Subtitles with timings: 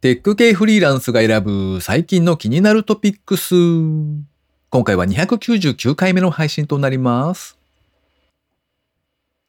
[0.00, 3.56] テック系フリーランスが選ぶ最近の気になるトピックス。
[4.70, 7.58] 今回は299回目の配信となります。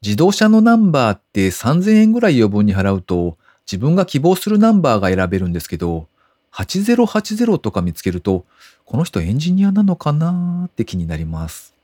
[0.01, 6.07] 自動車のナンバーって3000円ぐらい余分に払うと自分が希望するナンバーが選べるんですけど、
[6.53, 8.43] 8080とか見つけると、
[8.85, 11.75] この人エンジニアなのかなーって気になります。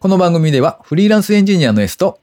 [0.00, 2.18] この番組ではフリーランスエンジニアの S と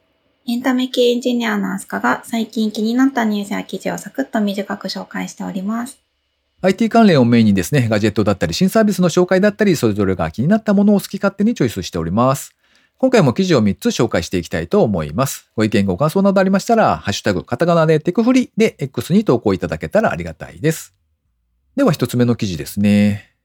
[0.51, 5.99] エンタメ系エンジニアのアスカが最近気になったニュースや記事をサクッと短く紹介しております。
[6.63, 12.55] IT 関連をメインにですね、ガジェットだったり新サービスの紹介だったり、それぞれが気になったものを好き勝手にチョイスしております。
[12.97, 15.51] 今回も記事を3つ紹介していきたいと思います。
[15.55, 20.95] ご意見ご感想などありましたら、ハッシュタグ、カタカナでテクフリで X に投稿いただけたらありがたいです。
[21.75, 23.35] では1つ目の記事ですね。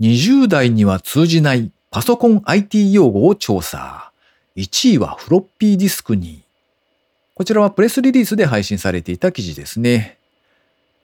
[0.00, 4.01] 20代には通じないパソコン IT 用語を調査。
[4.56, 6.42] 1位はフロッピーディスクに。
[7.34, 10.18] こちらはプレスリリースで配信されていた記事ですね。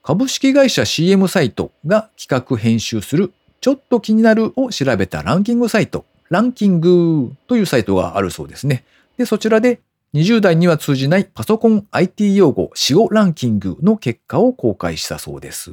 [0.02, 8.84] 株式会社 CM サイトが企画編集するちょっと気になるを調べたランキングサイト、ランキングというサイトがあるそうですね。
[9.16, 9.80] で、そちらで
[10.14, 15.72] 20代には通じないパソコン IT 用語死語ランキングの結果を公開したそうです。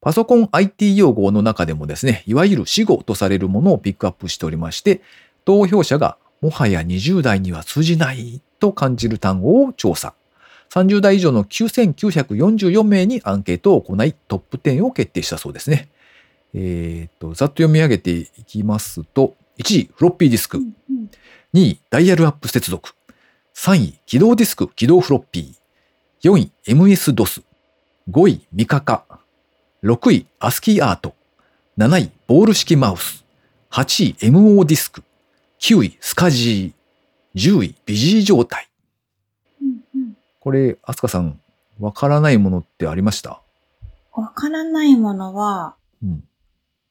[0.00, 5.00] パソコン IT 用語の中でもですね、いわゆる死語とされるものをピックアップしておりまして、
[5.44, 10.14] 投票者がもはや20代には通じないと感じる単語を調査。
[10.70, 15.88] 30代以上の9944名にアンケートを行いトップ10を決定したそうですね。
[16.54, 20.58] えっ、と、ざっと読み上げていきますと、1位、フロッピーディスク。
[20.58, 21.10] うんうん
[21.54, 22.94] 2位、ダイヤルアップ接続。
[23.54, 26.30] 3位、起動ディスク起動フロッピー。
[26.30, 27.42] 4位、MS-DOS。
[28.10, 29.04] 5位、ミカカ。
[29.84, 31.14] 6位、アスキーアート。
[31.76, 33.24] 7位、ボール式マウス。
[33.70, 35.02] 8位、MO ディスク。
[35.62, 37.40] 9位、スカジー。
[37.40, 38.68] 10位、ビジー状態。
[39.60, 41.40] うんうんこれ、アスカさん、
[41.78, 43.40] わからないものってありました？
[44.12, 46.24] わからないものは、うん。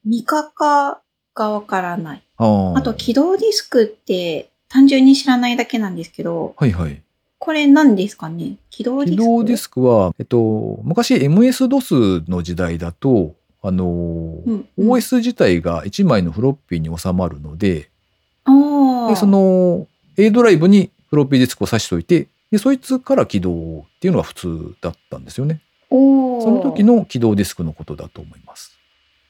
[0.05, 1.01] 見かか
[1.35, 2.23] がわからない。
[2.37, 2.77] ああ。
[2.77, 7.01] あと、起動ディスクって単純に知らないだけなんですけど、はいはい。
[7.39, 8.55] これ何ですかね？
[8.69, 9.21] 起動ディスク？
[9.21, 17.90] 起動ディスクは、えっと、昔 MS-DOS の時代だと、あの、うんうん OS 自体が1枚のフロッピーに収まるので。
[18.45, 19.87] で、その
[20.17, 25.61] A ドライブにフロッピーディスクを挿しといて、で、そいつから起動っていうのが普通だったんですよね。
[25.89, 28.77] その時の起動ディスクのことだと思います。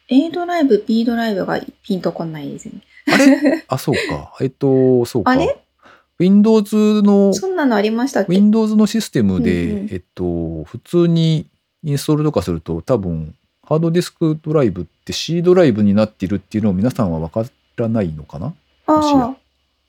[0.10, 2.82] A ドライブ、B ドライブがピンとこないですね。
[3.08, 3.66] あれ？
[3.68, 4.36] あ、そうか。
[4.42, 5.32] えっと、そうか。
[5.32, 5.58] あれ
[6.20, 11.48] ？Windows の、そんなのありましたっけ？Windows のシステムで、うんうんえっと、普通に
[11.84, 13.34] インストールとかすると多分、
[13.64, 18.54] ハードディスクドライブって C ドライブになっているっていうのを皆さんは分からないのかな？
[19.00, 19.36] あ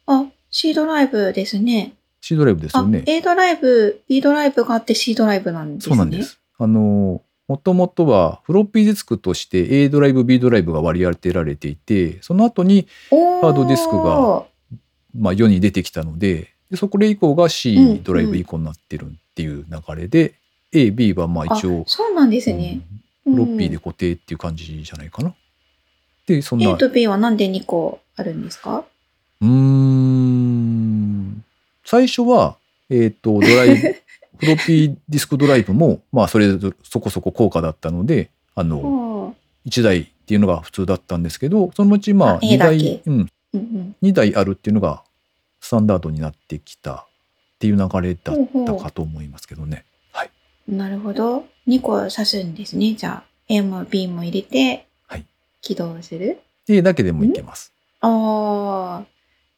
[0.06, 1.94] あ、あ、C ドライブですね。
[2.20, 3.02] ?C ドライブですよあね。
[3.06, 5.96] A ドライブ、B ドライブがあって C ドライブなんですね。
[5.96, 6.22] そうなんで。
[6.22, 6.38] す。
[6.58, 14.44] あの、もともとはフロッピーディスクとして A ドライブ、B ドライブが割り当てられていて、その後に、おハードディスクが
[15.14, 20.34] まあ、世に出てきたので、でそこで以降がうん C ドライブ以降になってるっていう流れで、
[20.72, 22.80] A、B はまあ一応あ、そうなんですね。
[22.86, 25.32] うんフロッピーで固定っていう感じじゃないかな。
[26.26, 28.84] で、そんな、A と B はなんで2個あるんですか？
[29.42, 31.44] うーん、
[31.84, 32.56] 最初は、
[32.88, 33.74] えっ、と、ドライブ、
[34.38, 43.96] フロッピーディスクドライブも、まあ、それぞそこそこ高価だったので、あの、あ1台っていうのが普通だったんですけど、そのうちまあ、あ A 2台うん、うんうん。
[44.02, 45.02] 2台あるっていうのが
[45.60, 47.04] スタンダードになってきたっ
[47.58, 48.36] ていう流れだっ
[48.66, 49.84] たかと思いますけどね。
[50.12, 50.30] はい。
[50.68, 51.46] なるほど。
[51.68, 52.94] 2個刺すんですね。
[52.94, 55.24] じゃあ、A も B も入れてはい、
[55.60, 57.72] 起動する、A だけでもいけます。
[58.00, 59.11] ああ、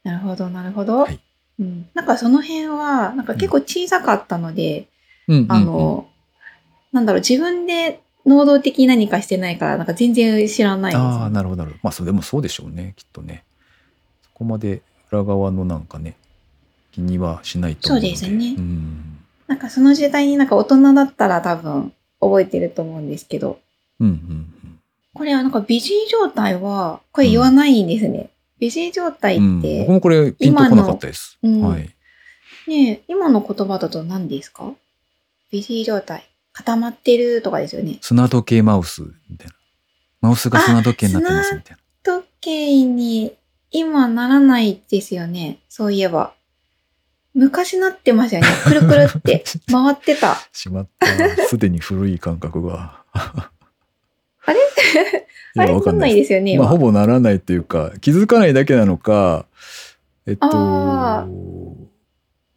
[0.05, 0.99] なるほど、なるほど。
[0.99, 1.19] はい
[1.59, 4.87] うん、なんかその辺は、なんか結構小さかったので、
[5.27, 6.07] うんうんうんあの、
[6.91, 11.79] なんだろう、自分で能動的に何かしてないから、なんか全然知らないです、ああ、なるほど、なるほど。
[11.83, 13.43] まあ、それでもそうでしょうね、きっとね。
[14.23, 16.15] そこまで裏側のなんかね、
[16.91, 18.01] 気にはしないと思う。
[18.01, 19.17] そうですねうん。
[19.47, 23.59] なんかその時代になんか大人だったら多分覚えてると思うんですけど、
[23.99, 24.17] うんうんう
[24.67, 24.79] ん。
[25.13, 28.29] これはなんかビジー状態は、これ言わないんですね。
[28.59, 31.37] ビジー状態っうん、て、僕もこれピンとこなかったです。
[31.43, 31.89] うんはい。
[32.67, 34.73] ねえ今の言葉だと何ですか？
[35.51, 36.29] ビジー状態。
[36.53, 37.97] 固まってるとかですよね。
[38.01, 39.53] 砂時計マウスみたいな。
[40.21, 41.83] マウスが砂時計になってますみたいな。
[42.21, 43.33] 時計に
[43.71, 45.59] 今ならないですよね。
[45.67, 46.33] そういえば。
[47.33, 48.47] 昔なってましたよね。
[48.63, 50.37] くるくるって 回ってた。
[50.53, 51.07] しまった。
[51.47, 53.03] すでに古い感覚が。
[54.45, 54.59] あれ？
[55.57, 56.57] あれなんないわかんないですよね。
[56.57, 59.45] まあ、今ほぼならないというか、気づかないだけなのか、
[60.27, 61.27] えっとあ、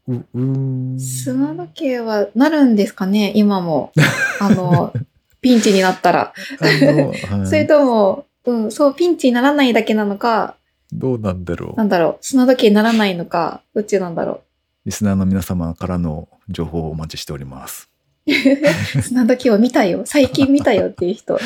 [0.08, 0.99] う、うーん。
[0.99, 3.93] 砂時計はなるんですかね今も。
[4.40, 4.93] あの、
[5.40, 6.32] ピンチになったら。
[6.58, 6.79] はい
[7.46, 10.56] それとも、うん、そう、ピンチにならないだけなのか、
[10.93, 11.76] どうなんだろう。
[11.76, 14.40] なんだろう、砂時計にならないのか、どっちなんだろ
[14.87, 17.90] リスナーの皆様からの情報をお待ちしております。
[18.28, 19.02] う。
[19.02, 21.38] 砂時計を見たよ、最近見たよっていう人、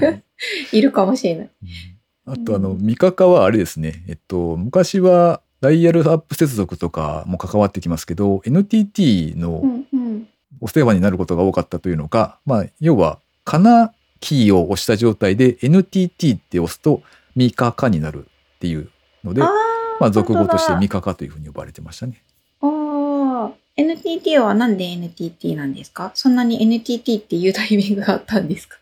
[0.72, 1.50] いるかもしれない。
[2.26, 4.04] あと、あの、ミカカはあれですね。
[4.08, 9.62] えっと、昔はダイヤルアップ接続とかも関わってきますけど、NTT の。
[10.60, 17.02] お世話になることが多かったというのか、まあ、要は、カナキーを押した状態で NTT って押すと
[17.34, 18.26] ミカカになる
[18.56, 18.90] っていう
[19.22, 19.50] ので、ま
[20.08, 22.22] あ、俗語として本ミカカというふうに呼ばれてましたね。
[23.44, 26.10] あー NTT はなんで NTT なんですか？
[26.14, 28.76] そんなに NTT っていうタイミングがあったんですか？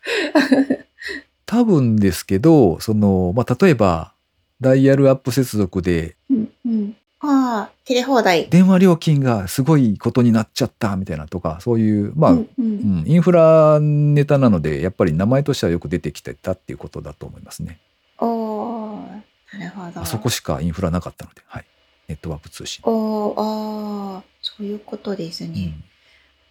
[1.45, 4.13] 多分ですけど、その、まあ、例えば、
[4.61, 6.95] ダイヤルアップ接続でうんうん。
[7.19, 8.47] ああ、テレ放題。
[8.49, 12.47] 電話料金がすごいことになっちゃったみたいなとか、そういう、まあ、うんう。
[12.57, 17.79] うんん、インフラネタなので、やっぱり名前としてはよく出てきてたっていうことだと思いますね。
[18.19, 20.01] おー、なるほど。
[20.01, 21.65] あそこしかインフラなかったので、はい。
[22.07, 22.81] ネットワーク通信。
[22.85, 25.49] おー、あー、そういうことですね。
[25.49, 25.83] うん、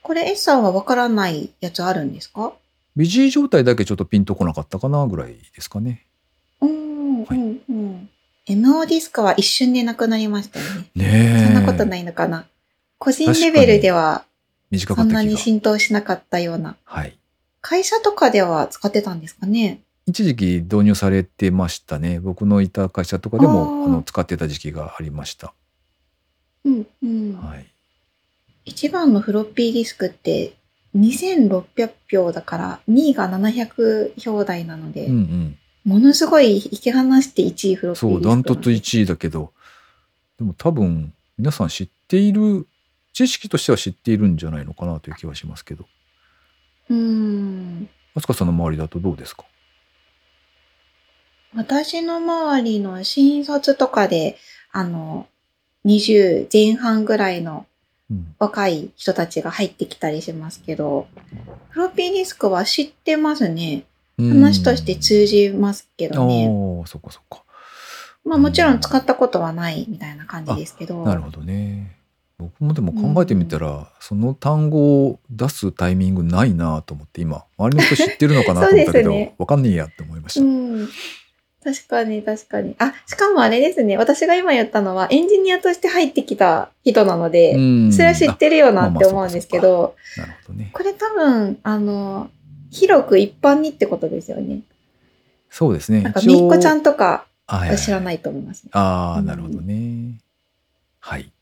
[0.02, 2.52] これ S さんはわからないやつあるんですか？
[2.96, 6.05] ビジー状態だけちょっとピンとこなかったかなぐらいですかね。
[6.61, 8.08] うーん、はいうん、うん。
[8.46, 10.91] MO ディスクは一瞬でなくなりましたよね。
[10.94, 11.44] ねえ。
[11.46, 12.46] そんなことないのかな
[12.99, 14.25] 個人レベルでは。
[14.73, 16.76] そんなに浸透しなかったような。
[16.85, 17.17] はい。
[17.61, 19.81] 会社とかでは使ってたんですかね？
[20.06, 22.20] 一時期導入されてましたね。
[22.20, 25.55] 僕のいた会社とかでもあの使ってた時期がありました。
[26.64, 27.32] うん、うん。
[27.41, 27.67] はい。
[28.64, 30.55] 一番のフロッピーディスクって
[30.96, 35.58] 2600票だから2位が700票台なので、うんうん。
[35.84, 38.76] ものすごい引き離して1位フロッピーディスクそう、ダントツ位。
[38.76, 39.52] 1位だけど、
[40.38, 42.66] でも多分皆さん知っている、
[43.12, 45.84] 知識としては知っているんじゃないのかなという気はしますけど。
[46.88, 47.88] うーん。
[48.14, 49.44] あすかさんの周りだとどうですか？
[51.55, 54.37] 私の周りの新卒とかで、
[54.72, 55.28] あの、
[55.84, 57.67] 20前半ぐらいのうん。
[58.39, 61.06] 若い人たちが入ってきたりしますけど、
[61.71, 63.85] フロッピーディスクは知ってますね。
[64.19, 66.47] 話として通じますけどね。
[66.47, 67.43] ああ、そっかそっか。
[68.25, 71.03] まあもちろん使ったことはないみたいな感じですけど。
[71.05, 71.97] なるほどね。
[72.39, 80.49] 僕もでも考えてみたら、その単語を出すタイミングないなと思って今周りの人知ってるのかなと思ったけど、 ねわかんねえやって思いましうた。
[80.49, 80.89] ん。
[81.64, 82.76] 確かに確かに。
[82.78, 83.96] あ、しかもあれですね。
[83.96, 90.70] 私が今言ったのはエンジニアとして入ってきた人なので、うんそれは知ってるよなって思うんですけど、あなるほどね。
[90.75, 92.31] これ多分、あの、
[92.70, 94.61] 広く一般にってことですよね。
[95.49, 96.02] そうですね。
[96.02, 97.26] なんか、みっこちゃんとか
[97.78, 98.70] 知らないと思いますね。
[98.75, 100.20] ああ、うんなるほどね。
[101.00, 101.32] はい。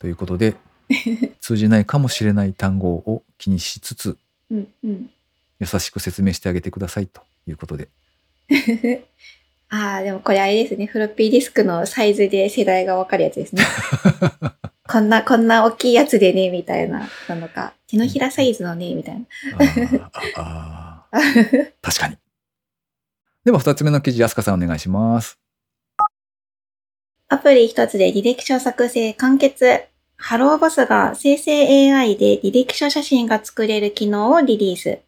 [0.00, 0.56] ということで、
[1.40, 4.16] 通じないかもしれない単語を気にしつつ、
[4.50, 5.10] うんうん。
[5.60, 7.88] 優しく説明してあげてくださいということで。
[9.70, 10.86] ああ、でもこれあれですね。
[10.86, 13.62] フロッピーディスクのサイズで世代がわかるやつですね。
[14.88, 17.74] こんな、こんな大きいやつでね、みたいな、なのか。
[17.86, 19.26] 手のひらサイズのね、みたいな。
[20.36, 22.16] あーあ 確かに。
[23.44, 25.38] では、二つ目の記事、安香さんお願いします。
[27.28, 29.84] アプリ一つで履歴書作成完結。
[30.16, 35.00] ハローボスが生成 AI で履歴書写真が作れる機能をリリース。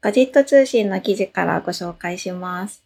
[0.00, 2.85] ガジェット通信の記事からご紹介します。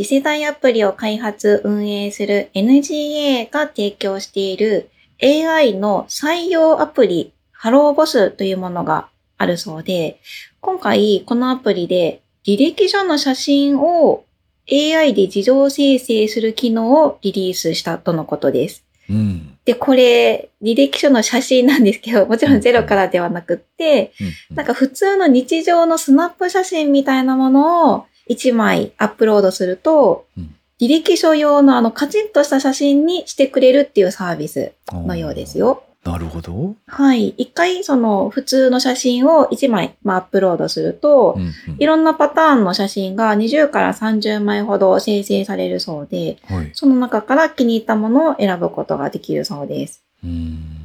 [0.00, 4.88] 次世代アプリを開発運営する NGA が提供している
[5.22, 10.18] AI の採用アプリハローボスというものがあるそうで、
[10.62, 14.24] 今回このアプリで履歴書の写真を
[14.72, 18.86] AI で自動生成する機能をリリースしたとのことです。
[19.10, 19.58] うん。
[19.66, 24.12] で、これ、履歴書の写真なんですけど、もちろんゼロからではなくって、
[24.50, 35.58] うんなんか普通の日常のスナップ写真みたいなものを1枚アップロードすると、うん履歴書用のあのカチッとした写真にしてくれるっていうサービスのようです。
[35.58, 35.82] よ。
[36.04, 36.74] なるほど。
[36.86, 37.28] はい。
[37.36, 46.70] 一回その普通の写真を1枚、まあ、アップロードすると、うんうんいろんなパターンの写真が20から30枚ほど生成されるそうで、はい。
[46.72, 50.02] その中から気に入ったものを選ぶことができるそうです。
[50.24, 50.79] うーん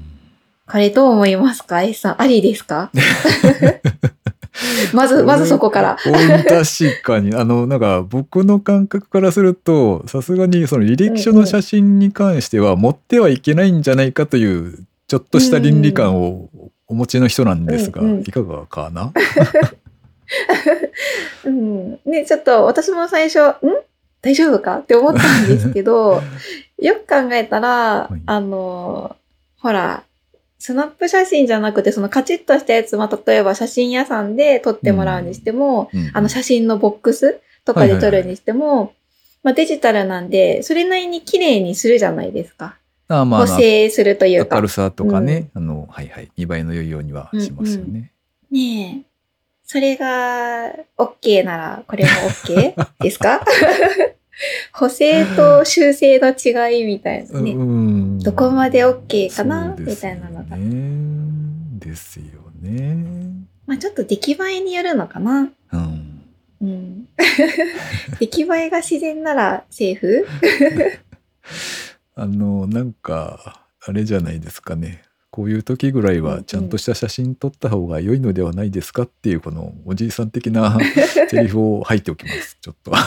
[0.70, 2.92] これどう思いますか ?S さん、ありですか？
[4.94, 5.98] まず、まずそこから。
[6.06, 7.36] うん確かに。
[7.36, 16.50] あの、なんか僕の感覚からすると、さすがにその履歴書の写真に関しては持ってはいけないんじゃないかという、ちょっとした倫理観を
[16.88, 19.12] お持ちの人なんですが、うんうんいかがかな
[21.44, 21.92] うん。
[22.06, 23.54] ね、ちょっと私も最初、ん
[24.22, 26.22] 大丈夫かって思ったんですけど、
[26.80, 29.16] よく考えたら、はいあの、
[29.60, 30.04] ほら、
[30.66, 38.94] スナップ写真じゃなくて、そのカチッとしたやつ、まあ、例えば写真屋さんで撮ってもらうにしても、うんあの写真のボックスとかで撮るにしても、
[39.44, 42.78] まあ、デジタルなんで、それなりに綺麗にするじゃないですか。
[43.10, 44.68] ああまあ補正するというか明る。
[44.70, 48.12] さとかね、あの、はいはい、見栄えの良いようにはしますよね。
[48.50, 49.10] ねえ。
[49.68, 53.46] それが OK なら、これも OK ですか？
[54.72, 57.52] 補正と修正の違いみたいなね。
[57.52, 60.58] うんどこまで OK かな、みそうですよたいなのが。
[60.58, 61.80] ね。
[61.80, 62.26] ですよ
[62.62, 62.98] ね。
[63.66, 65.50] まあちょっと出来栄えによるのかな。
[65.72, 66.22] うん。
[66.62, 67.08] うん。
[68.20, 70.26] 出来栄えが自然ならセーフ？
[72.16, 75.04] あの、なんか、あれじゃないですかね。
[75.36, 80.78] こういう時ぐらいうんうんはちゃんとした写真撮った方が良いのではないですかっていうこのおじいさん的な
[81.30, 82.58] セリフを吐いておきます。
[82.62, 82.94] ちょっと。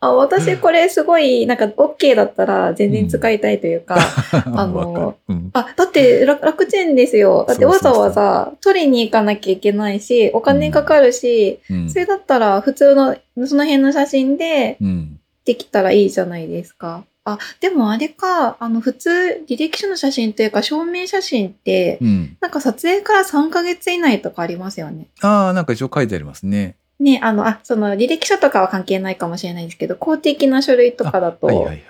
[0.00, 3.96] あ私これすごいなんか OK だったら全然使いたいというか、
[4.32, 7.44] あのわかるうんあ、だって楽楽ちんですよ。
[7.46, 13.16] だってわざわざ取りに行かなきゃいけないし、お金かかるし、うんそれだったら普通の
[13.46, 15.20] その辺の写真でうん。
[15.46, 17.04] できたらいいじゃないですか。
[17.26, 22.36] あ、でもあれか、あの普通履歴書の写真というか証明写真って、うん。
[22.40, 25.08] なんか撮影から3ヶ月以内とかありますよね。
[25.22, 26.76] ああ、なんか一応書いてありますね。
[27.00, 31.82] ね、あの、あ、その履歴書とかは関係ないかもしれないですけど、公的な書類とかだと、はいはいはい。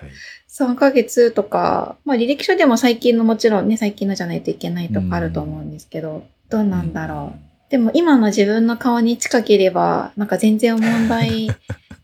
[0.49, 7.39] 3ヶ月とか、まあ履歴書でも最近のもちろんね、最近のじゃないといけないとかあると思うんですけど、どうなんだろう。
[7.69, 11.49] でも今の自分の顔に近ければ、なんか全然問題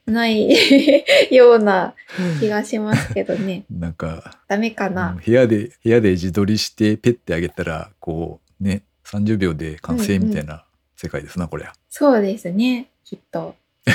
[0.06, 0.50] ない
[1.32, 1.96] ような
[2.40, 3.66] 気がしますけどね。
[3.72, 3.80] うん。
[3.80, 5.18] なんか、ダメかな。
[5.24, 11.74] 部屋で、部屋で自撮りしてペッてあげたら、こうね、30秒で完成みたいな世界ですな、こりゃ。
[11.90, 13.56] そうですね、きっと。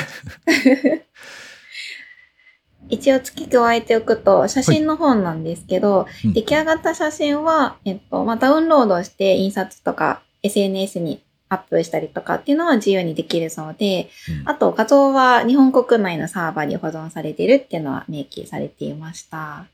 [2.91, 19.67] 一応付け加えておくと、写真の本なんですけど、うん出来上がった写真は、えっと、まあ、ダウンロードして印刷とか SNS にアップしたりとかっていうのは自由にできるそうで、うんあと画像は日本国内のサーバーに保存されているっていうのは明記されていました。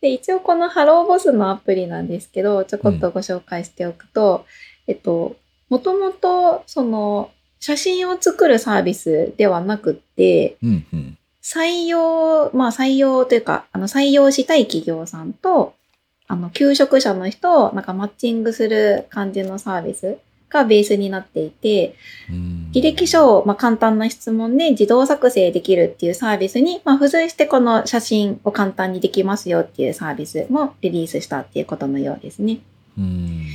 [0.00, 4.46] で、一応このハローボスのアプリなんですけど、ちょこっとご紹介しておくと、
[4.86, 5.36] えっと、
[5.68, 11.18] もともとその写真を作るサービスではなくって、うんうん。
[11.42, 15.74] 採用、まあ採用というか、あの採用したい企業さんと、
[16.26, 20.18] あの、求職者の人をなんかマッチングする感じのサービス
[20.50, 21.94] がベースになっていて、
[22.28, 22.70] うん。
[22.72, 32.60] 履歴書をまあ簡単な質問で自動作成できるっていうサービスに、まあ、付随してこの写真を簡単にできますよっていうサービスもリリースしたっていうことのようですね。
[32.98, 33.46] うん。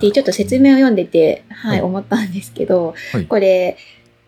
[0.00, 1.80] で、ちょっと説明を読んでて、はい、はい。
[1.82, 3.26] 思ったんですけど、はい。
[3.26, 3.76] これ、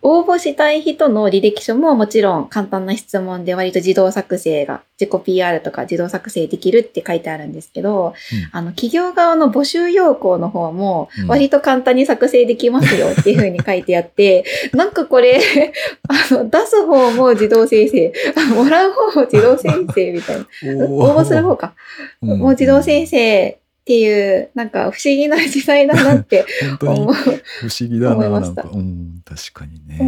[0.03, 8.15] 応募したい人の履歴書ももちろん簡単な質問で割と自動作成が、自己 PR とか自動作成できるって書いてあるんですけど、
[8.53, 15.41] あの、企業側の募集要項の方もうん割と簡単に作成できますよっていう風に書いてあって、 なんかこれ、
[16.09, 20.85] あの、出す方も自動生成、あもらう方も自動生成みたいな。
[20.87, 21.75] 応募する方か。
[22.23, 26.45] うんもう自動生成っていう、なんか不思議な時代だなって
[26.83, 27.15] 思う。
[27.15, 28.69] 不思議だな、なんか。
[28.73, 29.99] うん、確かにね。
[30.01, 30.05] う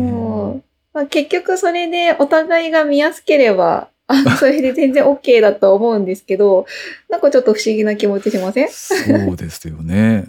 [0.57, 3.91] んまあ、結局それでお互いが見やすければ、
[4.41, 6.67] それで全然 OK だと思うんですけど、
[7.09, 8.69] なんかちょっと不思議な気持ちしません？
[8.69, 8.97] そ
[9.33, 10.27] うですよね。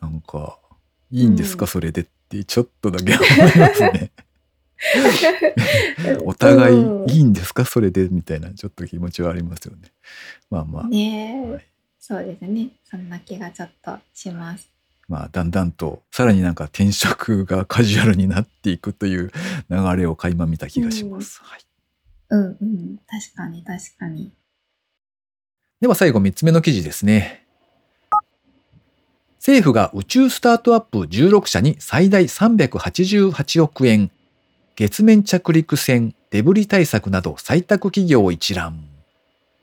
[0.00, 0.58] なんか、
[1.12, 4.10] いいんですか、うんそれでって、ちょっとだけ思いますね。
[6.24, 9.90] お互いうんいいんですか、それでみたいな、ちょっと気持ちはありますよね。
[10.48, 11.64] まあまあ、ねえ、はい
[12.08, 12.68] そうですね。
[12.84, 14.70] そんな気がちょっとします。
[15.08, 19.32] まあ、だんだんと、さらになんか転職がカジュアルになっていくという
[19.68, 21.40] 流れを垣間見た気がします。
[21.42, 21.60] はい。
[22.30, 22.98] うんうん。
[23.08, 24.30] 確かに確かに。
[25.80, 27.44] では最後3つ目の記事ですね。
[29.38, 34.12] 政府が宇宙スタートアップ16社に最大388億円、
[34.76, 38.95] 月面着陸船、デブリ対策など採択企業一覧。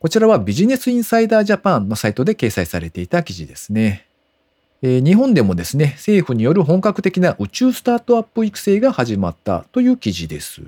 [0.03, 4.05] こちらはビジネスインサイダージャパンのサイトで掲載されていた記事ですね。
[4.81, 10.61] えー日本でもですね、政府による本格的な宇宙スタートアップ育成が始まったという記事です。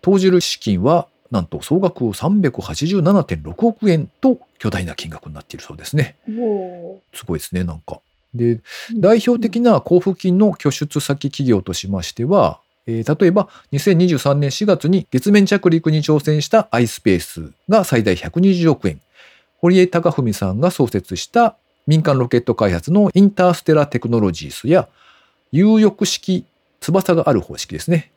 [0.00, 6.16] 投じる資金はなんと総額387.6億円と巨大な金額になっているそうですね。
[6.26, 8.00] おすごいですね、なんか。
[8.34, 8.60] で、
[8.96, 19.00] 代表的な交付金の拠出先企業としましては、えー例えば2023年4月に月面着陸に挑戦した iSpace が最大120億円、
[19.58, 24.88] 堀江貴文さんが創設した民間ロケット開発のインターステラテクノロジースや
[25.52, 26.44] 有翼式
[26.80, 28.10] 翼がある方式ですね。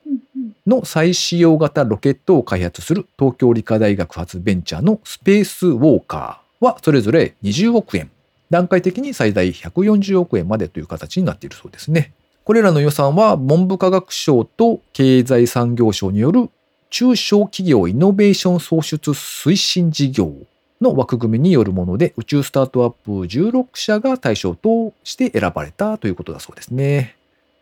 [0.68, 8.12] の再使用型ロケットを開発する東京理科大学発ベンチャーのスペースウォーカはそれぞれ20億円、
[8.50, 12.14] 段階的に最大140億円までという形になっているそうですね。
[12.50, 16.50] これらの予算は文部科学省と経済産業省による
[16.90, 20.34] 中小企業イノベーション創出推進事業
[20.82, 27.16] の枠組みによるもので宇宙スタートアップ16社が対象として選ばれたということだそうですね。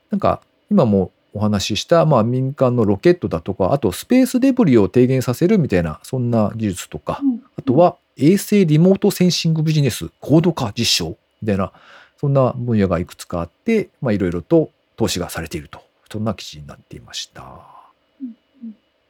[0.09, 0.39] なんか
[0.71, 7.19] 今もお話しした、まあ、民間のロケットだとかあとスペースデブリを低減させるみたいなそんな技術とか
[7.57, 11.73] あとは衛星リモートセンシングビジネス高度化実証みたいな
[12.15, 17.43] そんな分野がいくつかあってまあいろいろと投資がされているとそんな記事になっていました。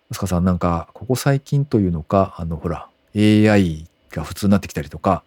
[0.09, 5.23] 飛鳥さんなんかここ最近というのかあのほら AI が普通になってきたりとか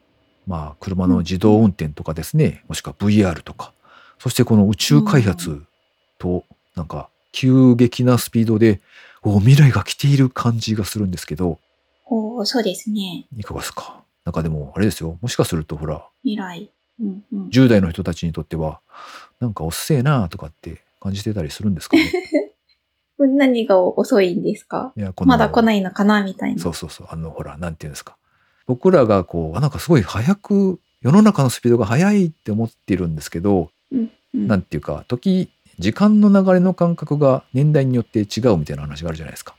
[0.47, 3.73] まあ車の自動運転とかですね、もしくは VR とか
[4.19, 5.62] そしてこの宇宙開発
[6.19, 8.81] となんか急激なスピードで
[9.23, 11.59] お未来が来ている感じがするんですけど
[12.07, 13.26] おおそうですね。
[13.37, 14.00] いかがですか？
[14.25, 16.71] なんかでもあれですよもしかするとほら未来。
[17.00, 18.80] うんうん、10代の人たちにとっては
[19.40, 22.12] なんかおっせえなとかって感じてたりするんですかね。
[23.19, 24.92] 何が遅いんですか？
[24.97, 26.62] いやまだ来ないのかなみたいな。
[26.62, 27.07] そうそうそう。
[27.11, 28.16] あのほらなんていうんですか。
[28.66, 34.47] 僕らがこうあなんかすごい早く世の中のスピードが速いって思っているんですけど、うんうん。
[34.47, 39.54] なんていうか時時間の流れの感覚が年代によって違うみたいな話があるじゃないですか。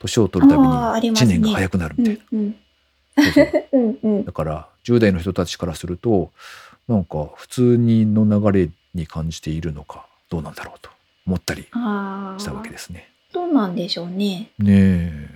[0.00, 6.30] 年を取るたびにあーあります1ね年が早くなるみたいな、だから10代の人たちからすると
[6.88, 10.90] なんか普通にの流れに感じているのかどうなんだろうと
[11.26, 13.10] 思ったりあしたわけあ、ですね。
[13.32, 14.50] どうなんでしょうね。
[14.58, 15.28] ねえ。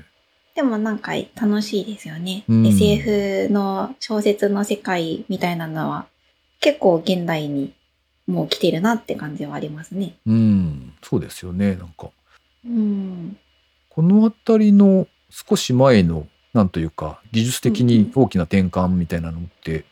[0.55, 2.45] でもなんか楽しいですよね。
[2.49, 6.07] うん SF の小説の世界みたいなのは
[6.61, 7.73] 結構現代に
[8.27, 10.15] もう来てるなって感じはありますね。
[10.27, 11.75] うん、そうですよね。
[11.75, 12.11] なんか
[12.65, 13.37] うん。
[13.91, 19.85] この辺りの少し前のなんというか技術的に大きな転換みたいなのって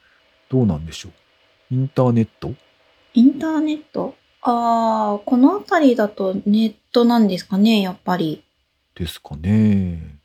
[0.51, 1.13] どうなんでしょう？
[1.73, 2.53] インターネット？
[3.15, 4.17] インターネット？
[4.43, 8.43] ああ、この辺りだとネットなんですかね、やっぱり。
[8.97, 10.19] ですかね。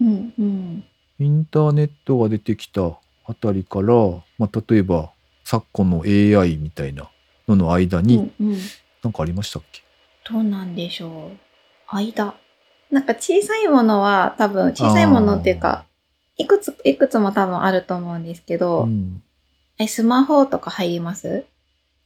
[0.00, 0.84] うんうん。
[1.20, 3.94] インターネットが出てきたあたりから、
[4.38, 5.12] まあ、例えば
[5.44, 7.08] 昨今の AI みたいな
[7.46, 8.58] のの間にうんうん。
[9.02, 9.82] 何かありましたっけ、
[10.28, 11.38] どうなんでしょう。
[11.86, 12.34] 間。
[12.90, 15.84] なんか小さいものは多分、小さいものっていうか、
[16.36, 19.22] いくつ、いくつも多分あると思うんですけど、うん
[19.78, 21.44] え、スマホとか入ります？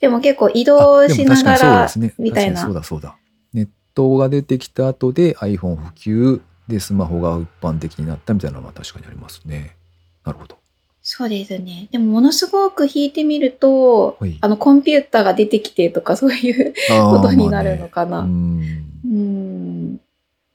[0.00, 2.74] でも結構移動しながら、みたいなそう。
[2.74, 3.16] だそうだ。
[3.52, 9.76] ネットが出てきた後で iPhone 普及でスマホが一般的になったみたいなのは確かにありますね。
[10.24, 10.56] なるほど。
[11.02, 11.88] そうですね。
[11.90, 18.18] でもものすごく引いてみると、はいあのコンピューターが出てきてとかそういうことになるのかな。
[18.18, 20.00] まあねうん。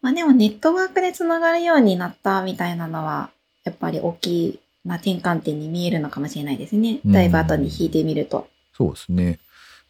[0.01, 3.29] まあでもネットワークでつながるようになったみたいなのは、
[3.63, 6.99] やっぱり大きな転換点に見えるのかもしれないですね。
[7.05, 8.47] うんだいぶ後に引いてみると。
[8.73, 9.39] そうですね。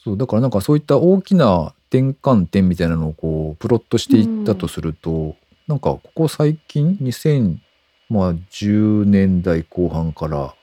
[0.03, 5.35] そうだからなんかそういった大きな転換点みたいなのをこうプロットしていったとすると、
[5.67, 10.55] なんかここ最近2010年代後半から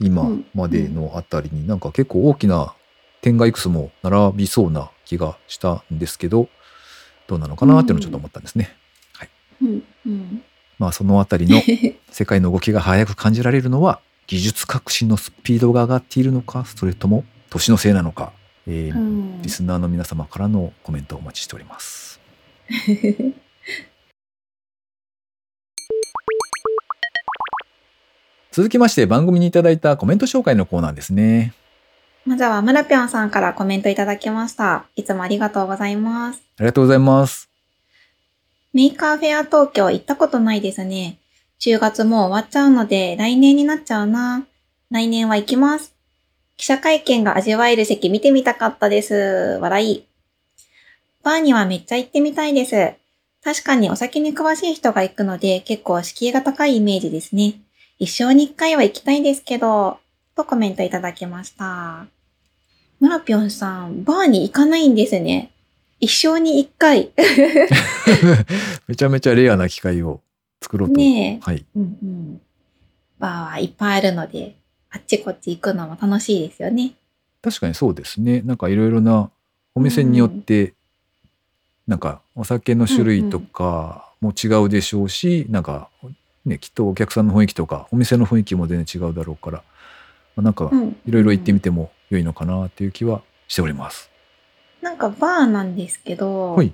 [0.00, 2.74] 今までのあたりになんか結構大きな
[3.20, 6.48] 点がいくつも並びそうな気がしたんですけど
[7.26, 8.76] どうなのかなっていうのをちょっと思ったんですね。
[9.62, 9.82] うん。
[10.06, 10.42] うん。
[10.80, 11.60] まあそのあたりの
[12.10, 18.32] 世界の動きが速く感じられるのは技術革新のスピードが上がっているのかそれとも年のせいなのか、
[18.66, 22.20] えーうんリスナーの皆様からのコメントをお待ちしております。
[28.52, 31.54] 続きまして番組にいただいたコメント紹介のコーナーですね。
[32.26, 34.84] まずは村ぴょんさんからコメントいただきました。
[34.94, 36.42] いつもありがとうございます。
[36.58, 37.49] ありがとうございます。
[38.72, 41.18] メーカーフェア東京行ったことないですね。
[41.60, 44.46] 10月もう終わっちゃうので来年になっちゃうな。
[44.90, 45.94] 来年は行きます。
[46.56, 49.58] 記者会見が味わえる席見てみたかったです。
[49.60, 50.06] 笑い。
[51.22, 52.94] バーにはめっちゃ行ってみたいです。
[53.42, 57.54] 確かにお酒に詳しい人が行くので結構敷居が高いイメージですね。
[57.98, 59.98] 一生に一回は行きたいですけど、
[60.36, 62.06] とコメントいただきました。
[63.00, 65.50] 村ぴょんさん、バーに行かないんですね。
[66.00, 67.10] 一生に一回。
[68.88, 70.20] めちゃめちゃレアな機会を
[70.62, 70.96] 作ろうと。
[70.96, 71.44] ねえ。
[71.44, 71.64] はい。
[71.76, 72.40] うんうん。
[73.18, 74.56] バーはいっぱいあるので、
[74.90, 76.94] あっちこっち行くのも楽しいですよね。
[77.42, 78.42] 確かにそうですね。
[78.42, 79.30] なんかいろいろな
[79.74, 80.74] お店によって、
[81.86, 85.90] なんかお酒の種類とかも違うでしょうし、なんか
[86.44, 89.58] ね、きっとお客さんの雰囲気とかお店の雰囲気も全然違うだろうから、
[90.36, 90.96] まあ、なんかうん。
[91.06, 91.64] いろいろ行ってみて。
[91.64, 94.09] ても良いのかなっていう気はしております。
[94.82, 96.72] なんかバーなんですけど、はい。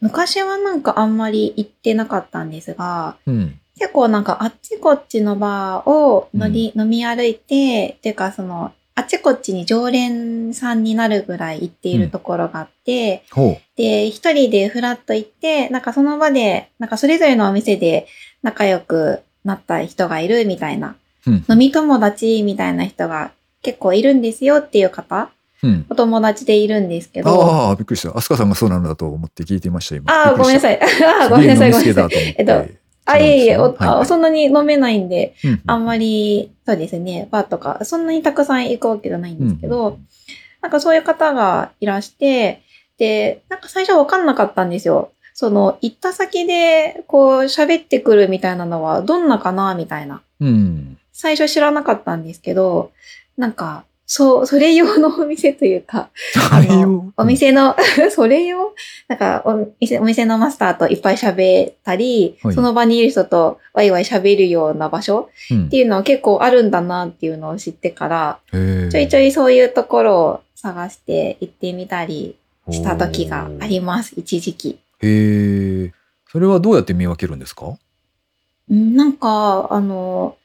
[0.00, 3.58] 昔はなんかあんまり行ってなかったんですが、うん。
[3.78, 18.06] 結構なんかあっちこっちのバーを乗り、飲み歩いて、っていうかその、あっちこっちに常連さんになるぐらい行っているところがあって、ほで、一人でフラッと行って、なんかその場で、なんかそれぞれのお店で
[18.42, 21.30] 仲良くなった人がいるみたいな、う。
[21.30, 21.44] うん。
[21.48, 25.28] 飲み友達みたいな人が結構いるんですよっていう方、うん。
[25.88, 28.16] お友達でいるんですけど、ああ、びっくりした。
[28.16, 30.12] アスカさんがそうなんだと思って聞いていました、今。
[30.12, 30.74] ああ、ごめんなさい。
[30.78, 30.78] い。
[31.04, 32.34] ああ、ごめんなさい、ごめんなさい。
[32.38, 32.64] えっと
[33.04, 39.98] あ、いえいえ、おあはいそんなに飲めないんで、うんあんまり、そうですね、バーとか、そんなにたくさん行くわけじゃないんですけど、
[40.60, 42.62] なんかそういう方がいらして、
[42.98, 45.10] で、なんか最初わかんなかったんですよ。
[45.34, 50.22] その、行った先で、こう、喋ってくるみたいなのは、どんなかなみたいな。
[50.40, 50.98] うん。
[51.12, 52.92] 最初知らなかったんですけど、
[53.36, 56.10] なんか、そう、それ用のお店というか、
[57.16, 57.74] お店の、
[58.14, 58.74] それよ
[59.08, 62.54] なんかお店、お店のマスターといっぱい喋ったり、はい。
[62.54, 65.66] その場にいる人とワイワイ喋るような場所うん。
[65.66, 72.36] っていうのは結構あるんだなっていうのを知ってから、へえちょいちょいそういうところを探して行ってみたり
[72.70, 74.78] した時があります、一時期。
[75.02, 75.92] へえ。
[76.30, 77.78] それはどうやって見分けるんですか？
[78.70, 80.36] うんなんか、あの、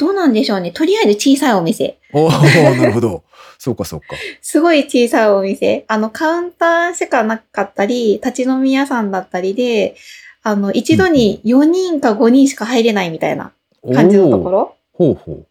[0.00, 0.70] どうなんでしょうね。
[0.70, 1.98] とりあえず小さいお店。
[2.14, 3.22] おおなるほど。
[3.58, 4.16] そうかそうか。
[4.40, 5.84] すごい小さいお店。
[5.88, 9.96] あの、カウンターしかなかったり、立ち飲み屋さんだったりで、
[10.42, 13.52] あの、一度に4人か5人しか入れないみたいな
[13.92, 15.42] 感じのところほうほ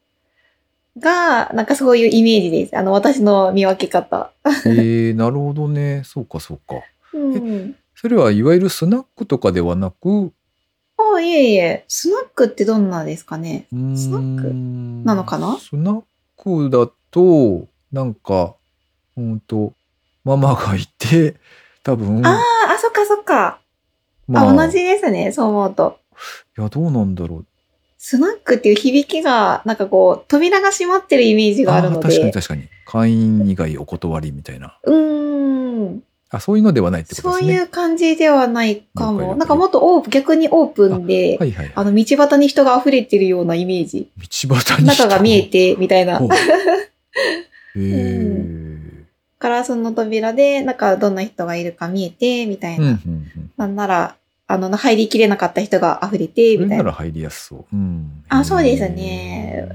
[0.98, 2.76] が、なんかそういうイメージです。
[2.76, 4.32] あの、私の見分け方。
[4.66, 4.70] う。
[4.70, 6.02] へえ、なるほどね。
[6.06, 6.82] そうかそうか。
[7.14, 7.76] うん。
[7.94, 10.32] それはいわゆるスナックとかではなく、
[11.20, 13.68] ああ、いえいえ、スナックってどんなですかね？
[13.72, 14.54] スナック？
[15.06, 15.58] なのかな？
[15.58, 16.04] スナッ
[16.38, 18.56] クだと、なんか、
[19.18, 19.74] うんと、
[20.24, 21.36] ママがいて、
[21.84, 23.60] 多分、ああ、あ、そっかそっか。
[24.28, 26.00] まあ、同じですね、そう思うと。
[26.58, 27.46] いや、どうなんだろう。
[27.98, 32.32] スナックっていう響きが、なんかこう、扉が閉まってるイメージがあるのー確かにで。
[32.32, 32.70] 確かに。
[32.86, 34.80] 会員以外お断りみたいな。
[34.84, 36.04] うーん。
[36.32, 37.54] あ、そういうのではないってことですね。
[37.54, 39.36] そういう感じではないかも。
[39.36, 41.72] なんかもっとオープン、逆にオープンで、はいはい。
[41.74, 44.10] あの、道端に人が溢れてるようなイメージ。
[44.18, 46.22] 道端に人中が見えて、みたいな。
[47.76, 49.00] へ
[49.50, 53.00] ラスの扉で、中どんな人がいるか見えて、みたいうん、うん、な。
[53.04, 53.52] うん。
[53.58, 54.16] なんなら、
[54.48, 56.68] あの、入りきれなかった人が溢れて、みたな。
[56.68, 57.66] それないら入りやすそう。
[57.72, 58.24] うん。
[58.30, 59.68] あそうですね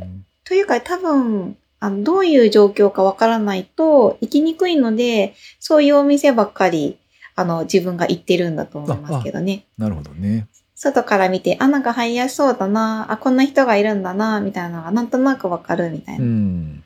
[0.44, 6.97] というか、多分、あの、どういう状況かわからないと、行きにくいので、そういうお店ばっかり、
[7.37, 9.66] あの、自分が行ってるんだと思いますけどね。
[9.77, 10.47] なるほどね。
[10.75, 16.25] 外から見て、あ、なんか入りやすそうだな、あ、こんな人がいるんだな、みたいなのがなんとなくわかるみたいうな。
[16.25, 16.85] ん。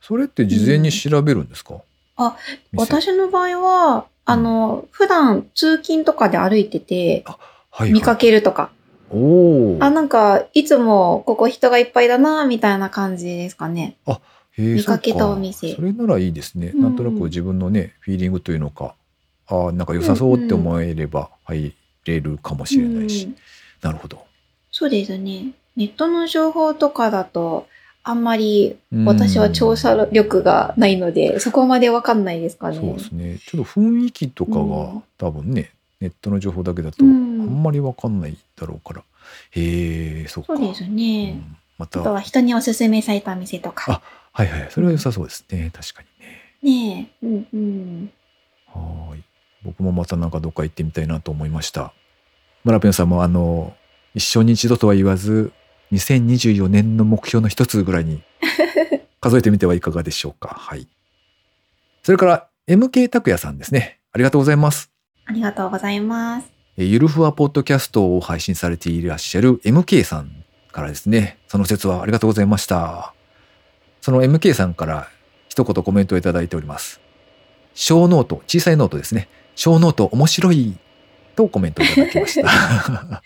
[0.00, 1.74] それって事前に調べるんですか、
[2.16, 2.36] あ、
[2.70, 7.38] 店私の場合は、あの、普段通勤とかで歩いてて、はい
[7.70, 8.70] はい、見かけるとか。
[9.10, 9.78] おお。
[9.80, 13.96] あ、なんか、いつもここ人がいっぱいだな、みたいな感じですかね。
[14.06, 14.14] へえ
[14.58, 16.68] 見かけたお店それならいいですね。
[16.74, 18.94] うんなんとなく自分のね、フィーリングというのか、
[19.48, 23.24] ああ、なんか良さそうって思えれば入れるかもしれないし。
[23.24, 23.36] うん
[23.82, 24.24] なるほど。
[24.72, 25.52] そうですね。
[25.76, 27.68] ネットの情報とかだと、
[28.02, 32.76] あんまりうん私は調査力がないので、そこまでわかんないですかね。
[32.78, 33.38] そうですね。
[33.46, 34.62] ちょっと雰囲気とかが、う
[34.96, 39.02] ん多分ね、ネットの情報だけだと、あうんんまりわかんないだろうから。
[39.50, 40.56] へえ、そっか。
[40.56, 41.32] そうですうね。
[41.32, 44.02] んまた、あとは人におすすめされた店とか。
[44.36, 44.70] あはいはい。
[44.70, 45.70] それは良さそうですね。
[45.72, 46.02] 確か
[46.62, 46.90] にね。
[46.92, 47.26] ねえ。
[47.26, 48.12] うんうん。
[48.66, 49.22] はーい。
[49.64, 51.92] 僕もまたなんかどっか行ってみたいなと思いました。
[52.64, 53.74] 村ペンさんもあの、
[54.14, 55.52] 一生に一度とは言わず、
[55.92, 58.22] 2024年の目標の一つぐらいに
[59.20, 60.48] 数えてみてはいかがでしょうか。
[60.48, 60.86] はい。
[62.02, 63.98] それから MK 拓也さんですね。
[64.12, 64.90] ありがとうございます。
[65.24, 66.46] ありがとうございます。
[66.76, 71.38] えゆるふわポッドキャストを配信されていらっしゃる MK さんからですね。
[71.48, 73.15] その節はありがとうございました。
[74.06, 75.08] その MK さんから
[75.48, 77.00] 一言コメントをいただいております。
[77.74, 79.28] 小ノート、小さいノートですね。
[79.56, 80.78] 小ノート面白い
[81.34, 82.46] とコメントをいただきました。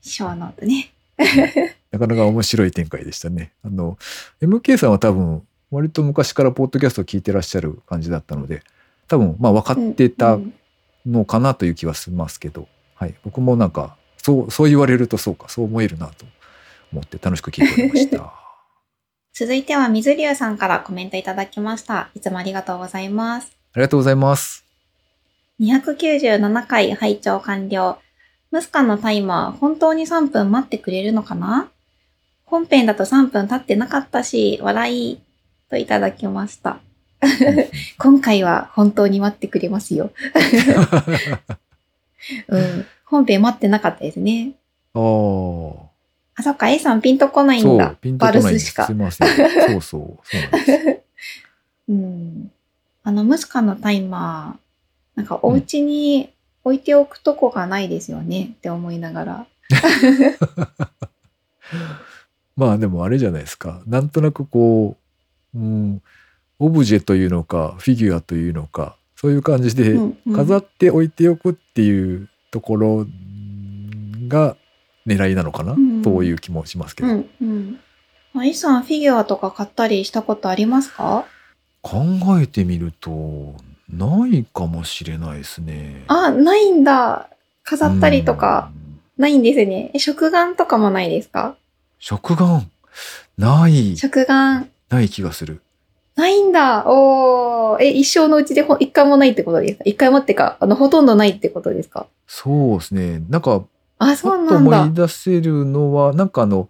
[0.00, 0.94] 小ノートね。
[1.92, 3.52] なかなか面白い展開でしたね。
[3.62, 3.98] あの、
[4.40, 8.62] MK さんは多分、割と昔からポッドキャストを聞いてらっしゃる感じだったので、
[9.08, 10.54] 多分、まあ分かってたうん
[11.04, 13.14] のかなという気はしますけど、はい。
[13.24, 16.24] 僕もなんか、そう、そう言われるとそうか、そう思えるなと
[16.92, 18.32] 思って楽しく聞いておりました。
[19.36, 22.08] 続いては水流さんからコメントいただきました。
[22.14, 23.50] いつもありがとうございます。
[23.72, 24.64] ありがとうございます。
[25.58, 27.98] 297回拝聴完了。
[28.52, 31.68] ムスカンのタイマー、本当に3分待ってくれるのかな？
[32.44, 35.20] 本編だと3分経ってなかったし、笑い、
[35.68, 36.78] といただきました。
[37.98, 40.12] 今回は本当に待ってくれますよ。
[42.46, 42.86] うん。
[43.04, 44.52] 本編待ってなかったですね。
[44.94, 45.83] あ。
[46.36, 47.94] あ、そっか、A さんピンとこないんだ。
[48.00, 48.94] ピンとこないんバルスしかですすい。
[48.96, 49.28] ません。
[49.70, 50.18] そうそう。
[50.24, 51.00] そうなんです。
[51.88, 52.50] うん。
[53.02, 56.30] あの、ムスカのタイマー、なんかお家に
[56.64, 59.46] 置いておくとこがないですよねって思いながら。
[62.56, 63.82] まあでもあれじゃないですか。
[63.86, 64.96] なんとなくこ
[65.54, 66.02] う、うん、
[66.58, 74.56] オブジェというのか、フィギュアというのか、そういう感じでうんうん飾って置いておくっていうところうんが
[75.06, 77.08] 狙いなのかな、うんという気もしますけど。
[77.08, 77.80] うん、うん。
[78.36, 81.24] あ、イさんフィギュアとか買ったりしたことありますか？
[81.82, 82.02] 考
[82.40, 83.54] えてみると、
[83.92, 86.04] ないかもしれないですね。
[86.08, 87.28] あ、ないんだ。
[87.62, 89.22] 飾ったりとか、うん。
[89.22, 89.90] ないんですね。
[89.94, 91.56] え、食玩とかもないですか？
[91.98, 92.62] 食玩？
[93.38, 95.60] ない、食玩、ない気がする。
[96.16, 96.84] ないんだ。
[96.86, 97.82] おー。
[97.82, 99.84] え、一生のうちでほ一回もないってことですか？
[99.84, 102.06] 一回もってか、あの、ほとんどないってことですか？
[102.26, 103.22] そうですね。
[103.28, 103.64] なんか、
[104.04, 104.94] あ、パそうなんだ思い。
[104.94, 106.68] 出せるのは、なんかあの、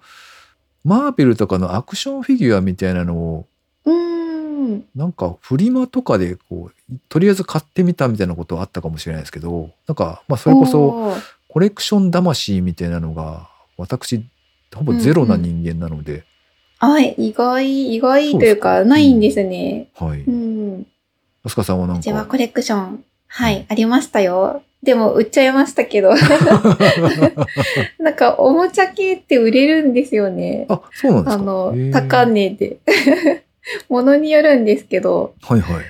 [0.84, 3.46] マーベルとかのアクションフィギュアみたいなのを、
[3.84, 4.84] うーん。
[4.94, 11.18] なんかフリマとかでこう、とりあえず買ってみたみたいなことはあったかもしれないですけど、なんか、まあそれこそ
[11.48, 14.24] コレクション魂みたいなのが、私、
[14.74, 16.24] ほぼゼロな人間なので、
[16.78, 19.88] あ、意外、意外というか、ないんですね。
[19.94, 20.20] はい。
[20.20, 20.86] うん。
[21.44, 24.62] あすかさんはなんか、うちはコレクション、はい、ありましたよ。
[24.84, 26.12] でも、売っちゃいましたけど。
[27.98, 30.66] なんか、おもちゃ系って売れるんですよね。
[30.68, 31.42] あ、そうなんですか？
[31.42, 32.76] あの高値で。
[33.88, 35.84] ものによるんですけど、はいはい。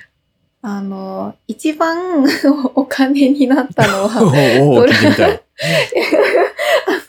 [0.61, 2.23] あの、一番
[2.73, 5.41] お金になったのおは、おー聞いてみたい。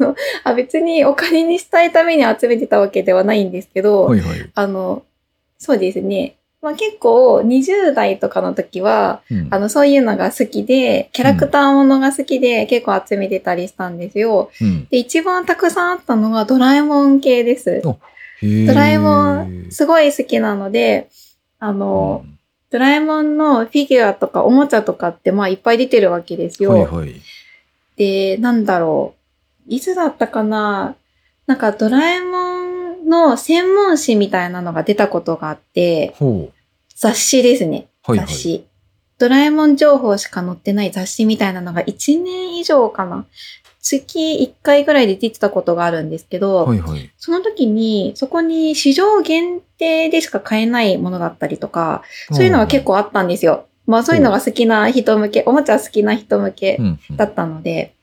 [0.01, 4.51] あのあ、別にお金にしたいために集めてたわけではないんですけど、はいはい。
[4.55, 5.05] あの、
[5.59, 6.35] そうですね。
[6.67, 14.51] まあ、結構20代とかの時は、うんあの、そういうのが好きで、キャラクターものが好きで結構集めてたりしたんですよ。
[14.61, 17.83] うんで、一番たくさんあったのがドラえもん系です。
[17.83, 17.97] ド
[18.75, 21.09] ラえもん、すごい好きなので、
[21.61, 22.25] あの、
[22.71, 26.73] ドラえもんのフィギュアとかおもちゃとかってまあいっぱい出てるわけですよ。
[26.73, 27.15] はいはい。
[27.97, 29.15] で、なんだろ
[29.69, 29.73] う。
[29.73, 30.97] いつだったかな？
[31.47, 36.51] なんかドラえもんの専門誌みたいなのが出たことがあって、ほ
[36.97, 37.89] 雑誌ですね。
[38.09, 38.13] う。
[38.13, 38.29] はいはい。
[38.29, 38.67] 雑誌。
[39.19, 43.27] ドラえもん情報しか載ってない雑誌みたいなのが1年以上かな。
[43.81, 47.11] 月1回ぐらいで出てたことがあるんですけど、はいはい。
[47.19, 53.67] その時にそこに市場限定でしか買えないものだったりとか、そういうのが結構あったんですよ。
[53.87, 57.95] まあそういうのが好きな人向け、おもちゃ好きな人向けうんうんだったので、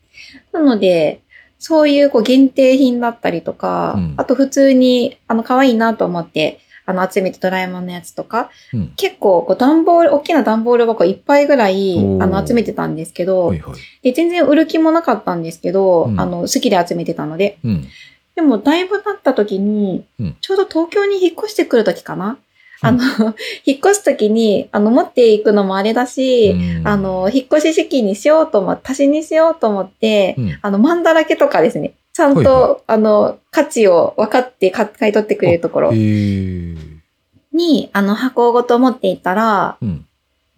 [0.54, 1.22] なので、
[1.60, 8.94] そういうこう限定品だったりとか、うんあと普通にあの可愛いなと思って、あの集めてドラえもんのやつとか、うん。
[8.96, 13.76] 結構こう段ボール、大きな段ボール箱いっぱいぐらいあの集めてたんですけど、はいはい。
[14.02, 16.20] で全然売る気もなかったんですけど、うん。
[16.20, 17.88] あの好きで集めてたので、うん。
[18.36, 20.38] でもだいぶ経った時に、うん。
[20.42, 22.38] ちょうど東京に引っ越してくる時かな、
[22.82, 23.02] あの、
[23.66, 26.88] 引っ越す時に、あの持っていくのもあれだし、うん。
[26.88, 30.60] あ、の、引っ越し資金にしようと思って、足しにしようと思って、うん。
[30.62, 31.94] あの、マンだらけとかですね。
[32.14, 35.92] ちゃんと、はいはあの、価値を分かって買買い取ってくれるところ。
[35.92, 40.06] に、あの、箱ごと持っていったら、うん。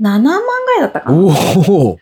[0.01, 1.17] 7万ぐらいだったかな。
[1.17, 1.99] おお。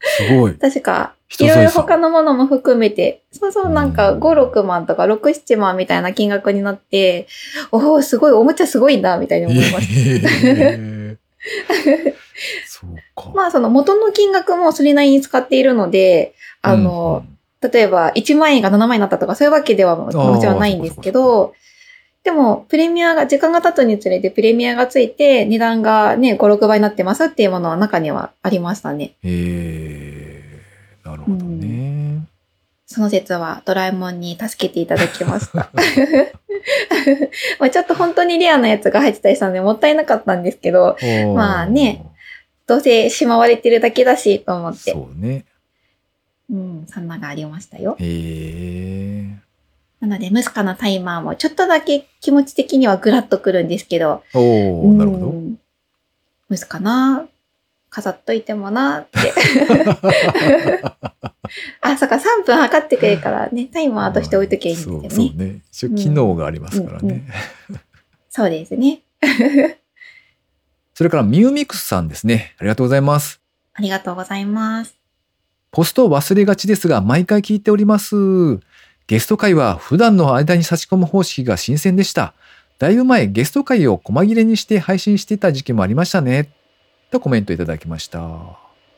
[0.00, 0.54] すごい。
[0.58, 7.26] 確か、いろいろ他のものも含めて、そうそう、なんかうん5、6万とか6、7万みたいな金額になって、
[7.72, 10.28] おお、すごい、おもちゃすごいんだ、みたいに思いました。
[10.28, 11.16] へえ
[12.66, 13.30] そうか。
[13.34, 17.24] まあ、その元の金額もそれなりに使っているので、あの、
[17.60, 21.54] 例えば1万円が7万円になったとかそういうわけではももちろんないんですけど、
[22.22, 29.14] でもプレミアが、時間が経つにつれてプレミアがついて値段がね、5、6倍になってますっていうものは中にはありましたね。
[29.24, 30.62] うん、へえ。
[31.04, 32.26] なるほどね。
[32.86, 35.70] その説はドラえもんに助けていただきました。
[37.58, 40.96] まあちょっと本当にレアなやつが入ってたりしたのでもったいなかったんですけど、
[41.34, 42.04] まあね。
[42.66, 44.92] どうせしまわれてるだけだしと思って。
[44.92, 45.46] そうね。
[46.50, 47.96] うん、そんながありましたよ。
[47.98, 49.38] へえ。
[50.00, 55.26] なので、ムスカのタイマーもちょっとだけ気持ち的にはグラッとくるんですけど、おお、なるほど。
[55.26, 55.58] うん
[56.48, 57.28] ムスかな
[57.90, 59.18] 飾っといてもなって。
[61.80, 65.08] あ、そっか、3分測ってくれるからね、タイマーとして置いときゃいいんですよね。
[65.10, 65.60] そうそうね。
[65.70, 67.26] 一応機能がありますからね。
[68.28, 69.00] そうですね。
[70.94, 72.54] それからミューミックスさんですね。
[72.58, 73.40] ありがとうございます。
[73.72, 74.97] ありがとうございます。
[75.70, 78.16] ポストを忘れがちですが、毎回聞いております。
[79.06, 82.34] ゲスト会は普段の間に差し込む方式が新鮮でした。
[82.78, 86.50] だいぶ前、ゲスト会を細切れにして配信していた時期もありましたね。
[87.10, 88.20] とコメントいただきました。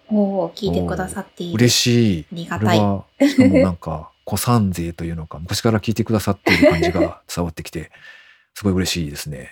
[0.08, 1.54] おおー聞いてくださっている。
[1.54, 2.26] 嬉しい。
[2.30, 2.78] ありがたい。
[2.78, 7.90] これは、しかもなんか、古参勢というのか、昔から聞いてくださっている感じが伝わってきて、
[8.54, 9.50] すごい嬉しいですね。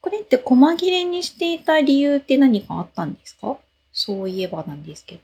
[0.00, 3.56] これって細切れにしていた理由って何かあったんですか？
[3.92, 5.20] そういえばなんですけど。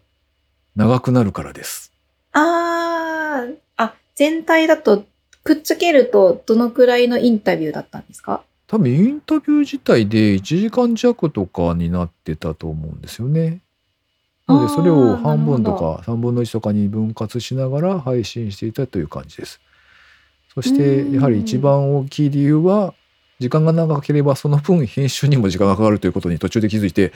[0.77, 1.93] 長くなるからです。
[2.33, 5.05] あー、あ、全体だと
[5.43, 8.43] くっつけるとどのくらいのインタビューだったんですか？
[8.67, 13.61] 多分インタビュー自体で1時間弱とかになってたと思うんですよね。
[14.47, 19.61] なのでそれを半分とか3分の1とかに分割しながら配信していたという感じです。
[20.55, 22.95] そしてうんやはり一番大きい理由は
[23.39, 27.13] 時間が長ければその分編集にも時間がかかるということに途中で気づいて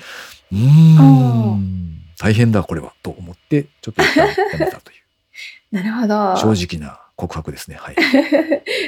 [0.52, 4.98] うーん大変だこれはと思ってちょっと一旦やめたという
[5.76, 6.36] なるほど。
[6.54, 7.76] 正直な告白ですね。
[7.76, 7.94] はい。
[7.98, 7.98] い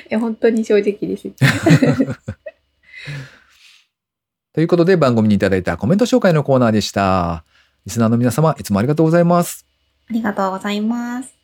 [0.08, 1.28] や、本当に正直です。
[4.52, 7.44] ということで番組にいただいたコメント紹介のコーナーでした。
[7.86, 9.66] リスナーの皆様いつもありがとうございます。
[10.08, 11.34] ありがとうございます。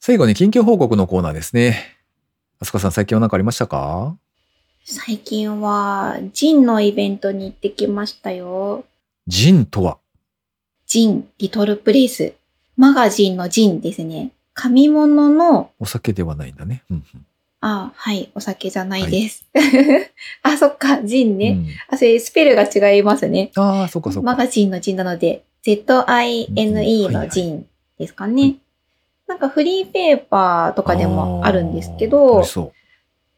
[0.00, 1.96] 最後に緊急報告のコーナーですね。
[2.60, 4.16] あすかさん最近は何かありましたか？
[4.88, 8.84] 最近は、ジンのイベントに行ってきましたよ。
[9.26, 9.98] ジンとは？
[10.86, 12.34] ジン、リトルプレイス。
[12.76, 14.30] マガジンのジンですね。
[14.54, 16.84] 紙物の、お酒ではないんだね。
[16.88, 17.04] うん
[17.62, 19.44] あ、はい、お酒じゃないです。
[20.44, 21.48] あ、そっか、ジンうんね。
[21.48, 23.50] うんあ、それスペルが違いますね。
[23.56, 24.26] ああ、そっかそっか。
[24.26, 27.66] マガジンのジンなので、ZINE のジン
[27.98, 28.42] ですかね。
[28.42, 28.58] はい
[29.26, 32.44] なんかフリーペーパーとかでもあるんですけど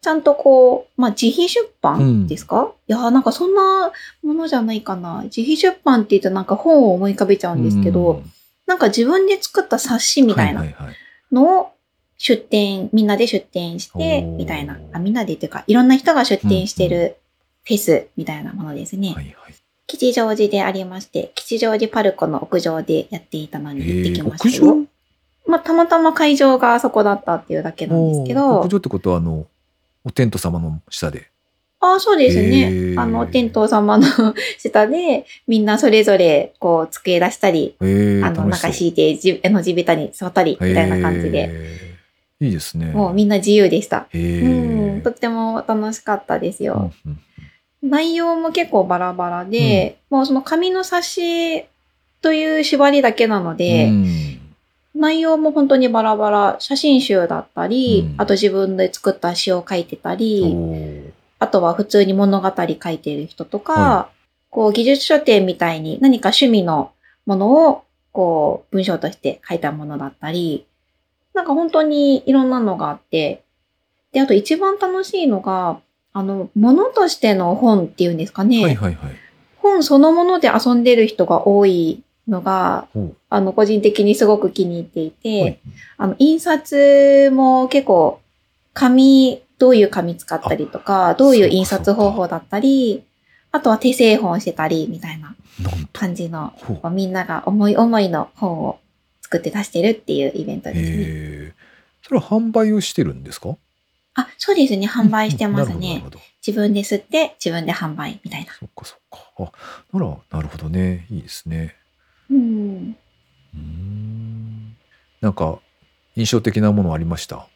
[0.01, 5.23] ちゃんとこう、まあ、自費出版ですか、いやー、なんかそんなものじゃないかな。
[5.25, 8.33] 自費出版って言うとなんか本を思い浮かべちゃううんですけど、うん
[8.69, 10.63] なんか自分で作った冊子みたいな
[11.33, 11.73] のを
[12.19, 14.79] 出展、みんなで出展して、みたいな。
[14.93, 17.17] あ、みんなでっていうか、いろんな人が出展してる
[17.65, 19.15] フェスみたいなものですね。
[19.15, 19.55] はいはい。
[19.87, 24.73] 吉祥寺でありまして、吉祥寺パルコの屋上でやっていたのえに行ってきー、ましたよ。
[24.75, 24.87] 屋上？
[25.51, 29.47] まあ、たまたま会場があそこだったっていうだけなんですけど屋、上ってことはあの、
[30.09, 31.31] お天道様の下で。
[31.81, 32.95] ああ、そうですへね。
[32.97, 34.05] ーあの、天道様の
[34.59, 41.89] 下で、みんなそれぞれ、こう、机出したり、えー、あの、楽しそう中敷いて、じ、あの地べたに座ったり、みたいな感じで、えー
[42.41, 42.93] いいですね。
[42.93, 44.07] もうみんな自由でした。
[44.11, 46.93] へうーん、とっても楽しかったですよ。
[47.05, 47.21] うんうん
[47.81, 51.65] 内容も結構バラバラで、もうその紙の冊子
[52.21, 54.38] という縛りだけなので、うん
[54.99, 60.57] 内容も本当にバラバラ、写真集だったり、うんあと自分で作った詩を書いてたり、
[61.39, 64.09] あとは普通に物語書いてる人とか、は
[64.51, 66.93] こう技術書店みたいに何か趣味の
[67.27, 70.67] ものをこう文章として書いたものだったり、
[71.33, 73.45] なんか本当にいろんなのがあって、
[74.13, 75.81] で、あと一番楽しいのが、
[76.13, 78.63] あの、物としての本っていうんですかね。
[78.63, 79.13] はいはいはい。
[79.63, 85.59] 本そのもので遊んでる人が多いのが、ほうあの、個人的にすごく気に入っていて、はい
[85.97, 88.21] あの、印刷も結構、
[88.75, 93.03] 紙、どういう紙使ったりとか、どういう印刷方法だったり、
[93.51, 95.35] あとは手製本してたり、みたいな。
[95.93, 96.53] 感じの、
[96.93, 98.79] みんなが思い思いの本を
[99.23, 101.55] 作って出してるっていうイベントですね。
[102.05, 103.57] それは販売をしてるんですか？
[104.15, 104.87] あ、そうですね。
[104.87, 106.05] 販売してますね
[106.47, 108.53] 自分で吸って、自分で販売みたいな。
[108.53, 109.51] そっかそっか。
[109.93, 111.09] あ、なら、なるほどね。
[111.11, 111.75] いいですね。
[112.31, 112.97] うん。
[113.55, 114.77] うーん。
[115.21, 115.59] なんか、
[116.17, 117.47] 印象的なものありました？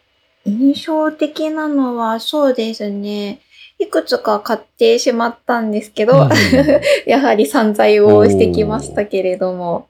[0.44, 3.40] 印象的なのは、そうですね。
[3.78, 6.30] いくつか買ってしまったんですけど、うん
[7.06, 9.88] やはり散財をしてきましたけれども、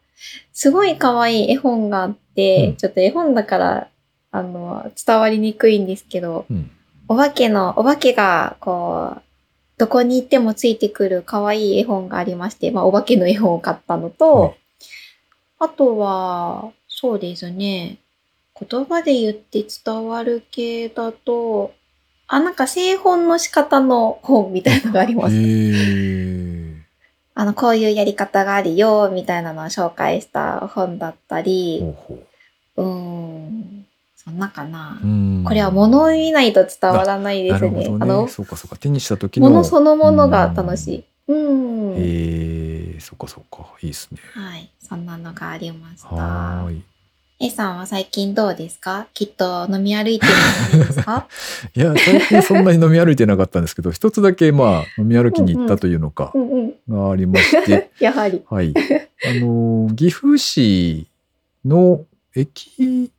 [0.53, 3.89] すごい可愛い絵本があって、うんちょっと絵本だから、
[4.31, 6.71] あの、伝わりにくいんですけど、うん。
[7.09, 9.23] お化けの、お化けが、こう、
[9.77, 14.55] どこに行ってもついてくる可愛い絵本がありまして、まあ、お化けの絵本を買ったのと、はい
[15.63, 17.99] あとは、そうですね、
[18.69, 21.73] 言葉で言って伝わる系だと、
[22.27, 25.37] あ、なんか製本の仕方の本みたいなのがあります。
[27.35, 32.19] あの、こういうやり方があるよ、みたいなのを紹介した本だったり、ほうほ
[32.79, 33.87] うーん、
[34.17, 34.99] そんなかな
[35.45, 37.71] これは物を見ないと伝わらないですね。
[37.71, 37.87] ね。
[38.01, 38.77] あの、そうかそうか。
[38.77, 39.49] 手にした時の。
[39.49, 41.05] 物そのものが楽しい。
[41.33, 41.95] うん。
[41.97, 43.67] へえ、そっかそっか。
[43.83, 44.19] いいですね。
[44.35, 44.71] はい。
[44.81, 46.09] そんなのがありました。
[46.09, 46.83] はーい。
[47.41, 49.09] A さんは最近どうですか？
[49.15, 50.27] きっと飲み歩いて
[50.73, 51.27] るんですか？
[51.75, 56.33] いや、最近そんなに飲み歩いてなかったんですけど、一つだけまあ、飲み歩きに行ったというのか。
[56.89, 58.43] がありまして、 やはり。
[58.49, 58.73] はい。
[58.73, 61.09] あのー、岐阜市
[61.65, 62.05] の
[62.37, 63.11] 駅、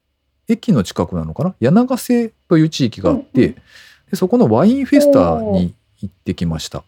[0.47, 1.55] 駅の近くなのかな？
[1.59, 3.55] 柳ヶ瀬という地域があって、うんうん
[4.11, 6.83] でそこのワインフェスタに行ってきました。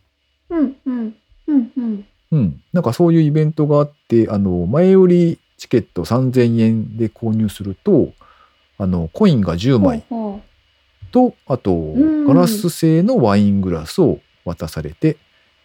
[0.50, 1.16] うんうん。
[1.48, 2.06] うんうん。
[2.32, 2.62] うん。
[2.74, 8.14] なんかそういうイベントがあって、あの、前売りチケット3000円で購入すると、
[8.78, 10.04] あの、コインが10枚
[11.12, 15.18] と、あと、んガラス製のワイングラスを渡されて、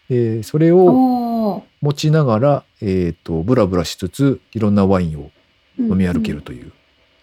[0.09, 5.31] えーそれうを持ちながら、えっ、と、ブラブラしつつ、いろんなワインを
[5.78, 6.47] 飲み歩けると。
[6.47, 6.72] という。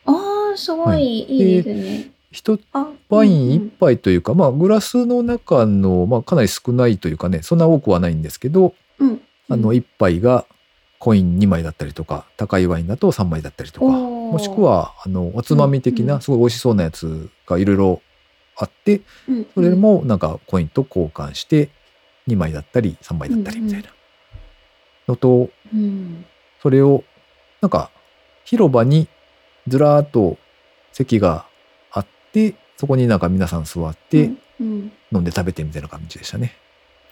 [0.05, 2.12] ああ、すごはいいいいですね。
[2.32, 9.21] 一あワインうん一杯というか、まあ、グラスの中の、まあ、かなり少ないというかね、そんな多くはないんですけど、うんうん。
[9.49, 10.45] あの、一杯が
[10.99, 16.21] コイン2枚だったりとか、高いワインだと3枚だったりとか、もしくは、あの、おつまみ的うんう、なん。
[16.21, 18.01] すごい美味しそうなやつがいろいろ
[18.55, 21.69] あって、うんそれもなんかコインと交換して、
[22.28, 23.89] 2枚だったり3枚だったりみたいな。
[25.07, 26.25] のと、うん。
[26.61, 27.03] それを、
[27.61, 27.89] なんか、
[28.43, 29.07] 広場に
[29.67, 30.38] ずらーっと
[30.91, 31.46] 席が
[32.45, 36.53] あって、そこになんか皆さん座ってうんうん飲んで食べてみたいな感じでしたね。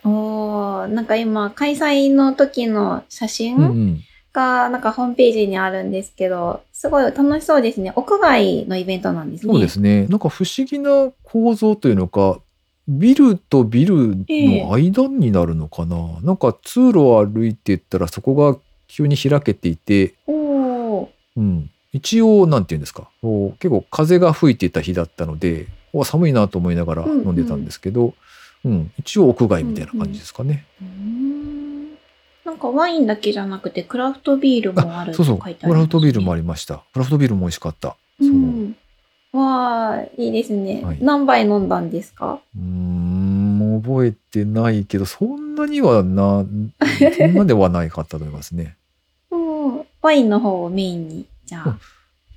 [0.04, 4.02] おーなんか今、開催の時の写真、うんうん。
[4.36, 7.94] が、なんかホームページにあるんですけど、すごい楽しそうですね。
[7.96, 9.54] 屋外のイベントなんですね。
[9.54, 10.06] そうですね。
[10.08, 12.40] なんか不思議な構造というのか、
[12.88, 21.08] ビルとビルの間になるのかな、なんか通路を歩いていったらそこが急に開けていて、おー
[21.38, 23.08] うん、一応なんて言うんですか？
[23.60, 28.14] 結構風が吹いていた日だったのでお寒いなと思いながら飲んでたんですけど、
[28.66, 30.66] うん一応屋外みたいな感じですかね。
[30.82, 31.90] うーん
[32.44, 35.38] なんかワインだけじゃなくて、クラフトビールもあるそうそう。
[35.40, 36.84] クラフトビールもありました。
[36.94, 37.96] クラフトビールも美味しかった。
[38.20, 38.76] そううん。
[39.32, 42.40] わあ、いいですね、はい何杯飲んだんですか？
[42.56, 46.46] うーん覚えてないけどそんなにはな
[47.18, 48.76] そんなではないかったと思いますね。
[49.32, 49.82] うん。
[50.02, 51.80] ワインの方をメインに、じゃうんあ、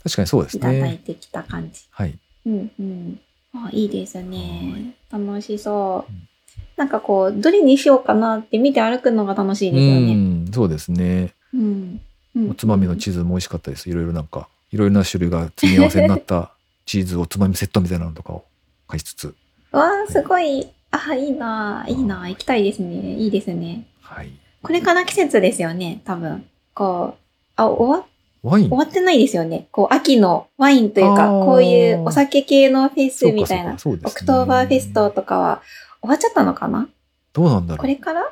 [0.02, 1.00] 確かにそうですいただいね。
[1.04, 1.82] てきた感じ。
[1.90, 2.18] はい。
[2.46, 3.20] うんうん。
[3.54, 4.94] あ、いいですね。
[5.10, 6.28] 楽しそううん。
[6.76, 10.14] なんかこう、どれにしようかなって見て歩くのが楽しいうですよね。
[10.14, 11.34] んそうですね。
[11.52, 12.00] うん。
[12.36, 13.90] うんおつまみのチーズも美味しかったです。
[13.90, 16.52] いろいろなんかいろいろな種類が詰め合わせになった
[16.86, 18.44] チーズおつまみセットみたいなのとかを
[18.86, 19.34] 買いつつ、
[19.72, 20.68] わあ、すごい。
[20.90, 23.14] あ、いいな、いいな、行きたいですね。
[23.16, 23.86] いいですね。
[24.00, 24.30] はい。
[24.62, 26.44] これから季節ですよね、多分。
[26.74, 27.20] こう、
[27.56, 28.06] あ、終わ、
[28.48, 28.68] ワイン？
[28.68, 29.68] 終わってないですよね。
[29.70, 35.62] こう、秋のワインというか、こういうお酒系のフェスみたいな、ねオクトーバーフェストとかは
[36.00, 36.88] 終わっちゃったのかな？
[37.32, 37.78] どうなんだろう。
[37.78, 38.22] これから？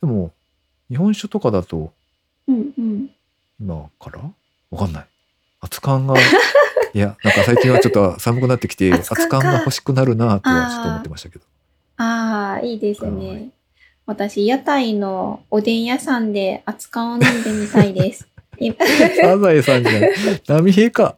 [0.00, 0.32] でも
[0.88, 1.92] 日本酒とかだと
[2.46, 3.10] うんうん。
[3.60, 4.20] 今から？
[4.70, 5.06] わかんない。
[5.60, 6.14] 熱燗が
[6.94, 11.44] いやなんか最近はちょっと寒くなってきて熱熱燗か燗が欲しくなるなとはちょっと思ってましたけど。
[11.96, 13.50] ああ、いいですはねい。
[14.06, 18.27] 私、屋台のおでん屋さんで熱燗を飲んでみたいです。
[18.60, 18.76] 今
[19.20, 20.12] サザエさんじゃない。
[20.46, 21.16] 波平か。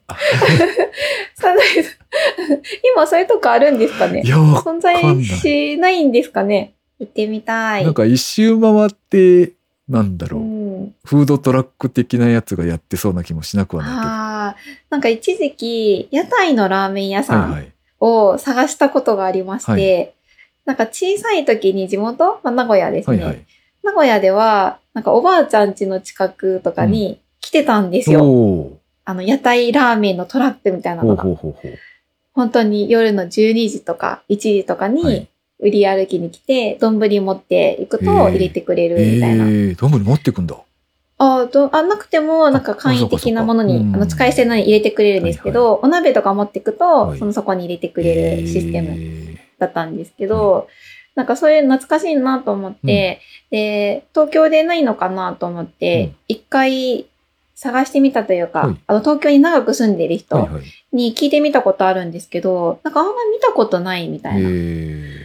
[1.34, 2.00] サザエさん
[2.94, 7.84] 今そういうとこあるんですかねいやわ存在しないんですかね行ってみたい。
[7.84, 9.52] なんか一周回って
[9.88, 10.44] なんだろう、う
[10.84, 14.56] ん、フードトラック的なやつがやってそうな気もしなくはないああ、
[14.88, 17.32] なんか一時期、屋台のラーメン屋けど。
[17.32, 17.72] さんはいはい。
[18.00, 20.14] を探したことがありまして、
[20.64, 23.46] なんか小さい時に地元、まあ、名古屋ですね、はいはい。
[23.82, 28.24] 名古屋では、なんかおばあちゃん家の近くとかに来てたんですよ。
[28.24, 31.22] おあの、屋台ラーメンのトラックみたいなのが。
[31.22, 31.78] ほうほうほう。
[32.32, 35.28] 本当に夜の12時とか1時とかはにい
[35.58, 39.44] 売り歩きに来て、丼持っていくと入れてくれるみたいな。
[39.46, 40.56] ええー、どんぶり持ってくんだ。
[41.18, 49.38] あどあなくても、なんか簡易的なものに、あの、使い捨てのに入れてくれるんですけど、お鍋とか持っていくと、はいそのそこに入れてくれるシステムム。
[49.58, 50.68] だったんですけど、
[51.14, 53.20] なんかそういう懐かしいなと思って、
[53.50, 57.06] で、東京でないのかなと思っうんて、一、回
[57.62, 60.62] 探してみたというか、はいあの、東京に長く住んでる人はいはい。
[60.94, 65.18] に聞いてみたことあるんですけど、なんかあんま見たことないみたいなえ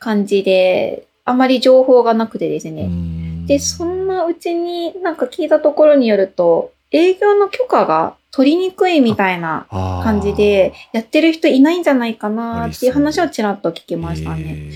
[0.00, 3.46] 感じで、あまり情報がなくてですえね。
[3.46, 14.72] で、そんなうちになんか聞いたところによると、営業の許可が取りにくいみたいな感感じで、やってる人いないんじゃないかなっていう話をちらっと聞きましたね。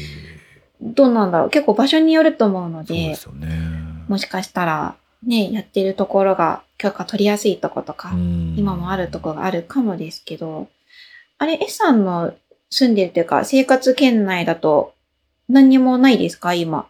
[0.80, 3.16] どうなんだろう結構場所によると思うのでで、ね。
[4.06, 4.94] もしかしたら
[5.26, 8.12] ね、やってるところが許可取りやすいとことか、
[8.56, 10.68] 今もあるところがあるかもですけど、
[11.38, 12.34] あれ、S さんの
[12.70, 14.94] 住んでるというか、生活圏内だと
[15.48, 16.54] 何にもないですか？
[16.54, 16.86] 今。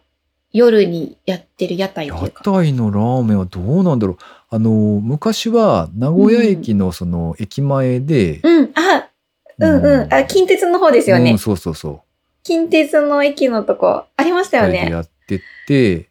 [0.51, 2.43] 夜にやってる屋台とい屋うか。
[2.45, 4.17] 台のラーメンはどうなんだろう？
[4.49, 9.09] あの、昔は名古屋駅のその駅前で、うん、あ、
[9.59, 10.13] うんうん。
[10.13, 11.31] あ、近鉄の方ですよね。
[11.31, 12.01] うんそうそうそう。
[12.43, 14.89] 近鉄の駅のとこ、ありましたよね。
[14.89, 16.09] やってて、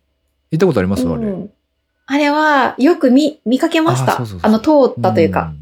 [0.50, 1.08] 行ったことあります？
[1.08, 1.32] あれ。
[2.08, 4.12] うんあれは、よく見、見かけました。
[4.12, 4.58] ああそうそうそうの、
[4.92, 5.54] 通ったというか。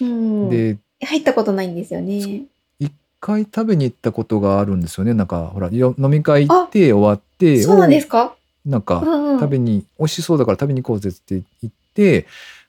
[0.00, 0.08] うん。
[0.08, 0.12] う
[0.46, 0.50] ん。
[0.50, 2.42] で、入ったことないんですよね。
[2.78, 5.12] 一回食べに行ったことがあるんですよね。
[5.12, 8.34] なんか、ほら、よ飲み会行って終わって、そうなんですか？
[8.64, 12.26] なんかうんうん食べに、美味しそうだから食べに行こうぜって言って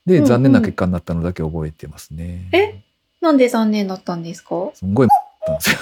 [0.07, 2.49] で、うんうん残念な結果になったのだけ覚えてますね。
[2.51, 2.81] え？
[3.21, 4.71] なんで残念だったんですか？
[4.73, 5.77] すんごいだったんですよ。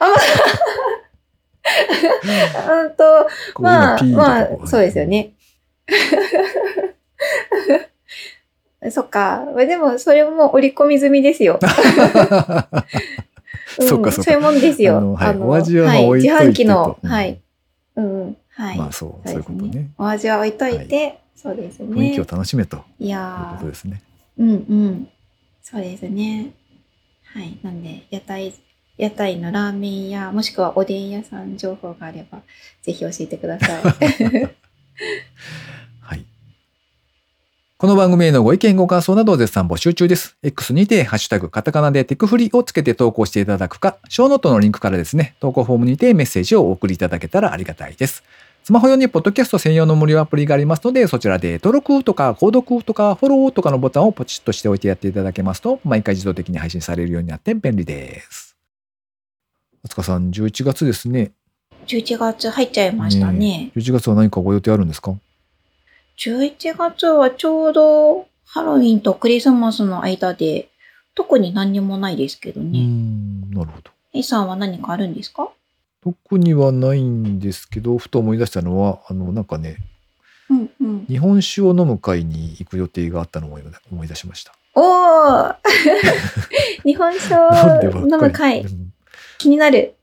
[2.70, 3.02] うんと、
[3.60, 5.06] まあ、まあ、そうですよ。
[5.06, 5.32] ね。
[8.90, 9.44] そっか。
[9.54, 11.58] まあでも、それも織り込み済みですよ。
[13.78, 15.14] う んそっかそっかそういうもんですよ。
[15.14, 17.40] はいお味は置いといてと自販機の、うんはい。
[17.96, 18.36] うんうん。
[18.48, 18.78] はい。
[18.78, 19.90] まあそう、そういうことね。
[19.98, 21.86] お味は置いといて、そうですね。
[21.88, 24.02] 雰囲気を楽しめといやーことですね。
[24.38, 25.08] うんうん。
[25.62, 26.52] そうですね。
[27.34, 27.58] はい。
[27.62, 28.54] なんで、屋台、
[28.96, 32.40] 屋台のラーメン屋、もしくはおでん屋さん情報があれば、
[32.82, 33.82] ぜひ教えてください。
[36.00, 36.24] はい。
[37.78, 40.36] この番組へのご意見ご感想などを絶賛募集中です。
[40.42, 48.22] X にて、ハッシュタグ、カタカナでテクフリをつけて投稿していただくか、ショーノートのリンクからですね、投稿フォームにてメッセージをお送りいただけたらありがたいです。
[48.62, 58.56] スマホ用にポッドキャスト専用の無料アプリがありますので、そちらで登録とか、購読とか、フォローとかのボタンをポチッとしておいてやっていただけますと、毎回自動的に配信されるようになって便利です。
[59.82, 61.32] あつかさん、11月ですね。
[61.86, 63.70] 11月入っちゃいましたね。
[63.76, 65.14] 11月は何かご予定あるんですか
[66.18, 70.68] ？11月はちょうどハロウィンとクリスマスの間で、
[71.14, 72.80] 特に何にもないですけどね。
[72.80, 73.90] ん、なるほど。
[74.12, 75.50] A さんは何かあるんですか？
[76.02, 79.76] 特にはないんですけど、ふと思い出したのは、あの、なんかね、
[80.48, 81.06] うんうん。
[81.06, 83.58] 日本酒を飲む会に行く予定があったのを
[83.92, 84.52] 思い出しました。
[84.74, 85.56] おー
[86.84, 88.64] 日本酒を飲む会
[89.38, 89.94] 気になる。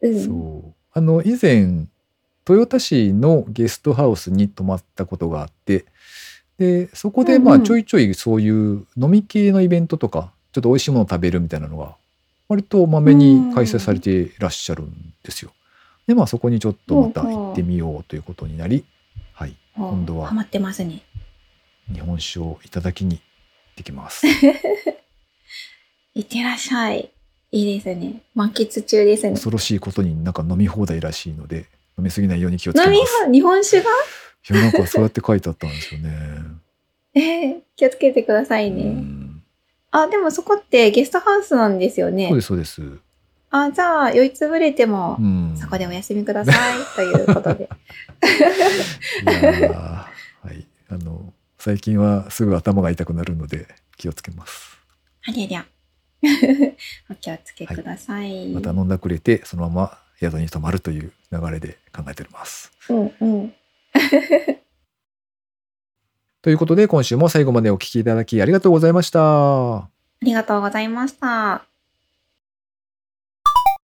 [0.00, 0.24] うん。
[0.24, 0.55] そう。
[0.96, 1.88] あの、以前、
[2.48, 5.84] 豊田市のゲストハウスに泊まったことがあって、
[6.56, 11.96] で、そこでまあちょいちょいそういう飲み系のイベントとか、ちょっと美味しいものを食べるみたいなのが、
[12.48, 15.52] 割とまめに開催されていらっしゃるんですよ。
[16.06, 18.86] で、まあそこにちょっとまた行ってみようということになり、
[19.34, 20.28] はい、お今度は。
[21.92, 24.26] 日本酒をいただきに行ってきます。
[26.14, 27.10] いってらっしゃい。
[27.52, 28.22] いいですね。
[28.34, 29.32] 満喫中ですね。
[29.32, 31.66] 恐ろしいことになんか飲み放題らしいので、
[31.98, 33.22] 飲みすぎないように気をつけ飲みます。
[33.22, 33.90] は日本酒が？
[33.90, 36.10] いや、なんかそうやって書いてあったんですよね。
[37.14, 38.84] えー、気をつけてくださいうね。
[38.84, 39.42] ん
[39.90, 42.36] あ、でもそこってゲストハウスなんですよねそう。
[42.36, 42.98] です、そうです。
[43.50, 45.56] あ、じゃあ、酔いつぶれてもう、ん。
[45.56, 46.78] そこでお休みください。
[46.94, 47.70] ということで。
[49.22, 50.66] いやーはい。
[50.90, 53.66] あの、最近はすぐ頭が痛くなるので
[53.96, 54.76] 気をつけます。
[55.26, 55.64] ありゃりゃ。
[57.10, 58.48] お気をつけください。
[58.48, 62.72] また飲んだくれて、そのまま宿に泊まるという流れで考えております。
[62.88, 63.54] うんうん。
[66.42, 69.76] ということで、今週も最後までお聞きいただきありがとうございました。
[69.78, 69.88] あ
[70.22, 71.66] りがとうございました。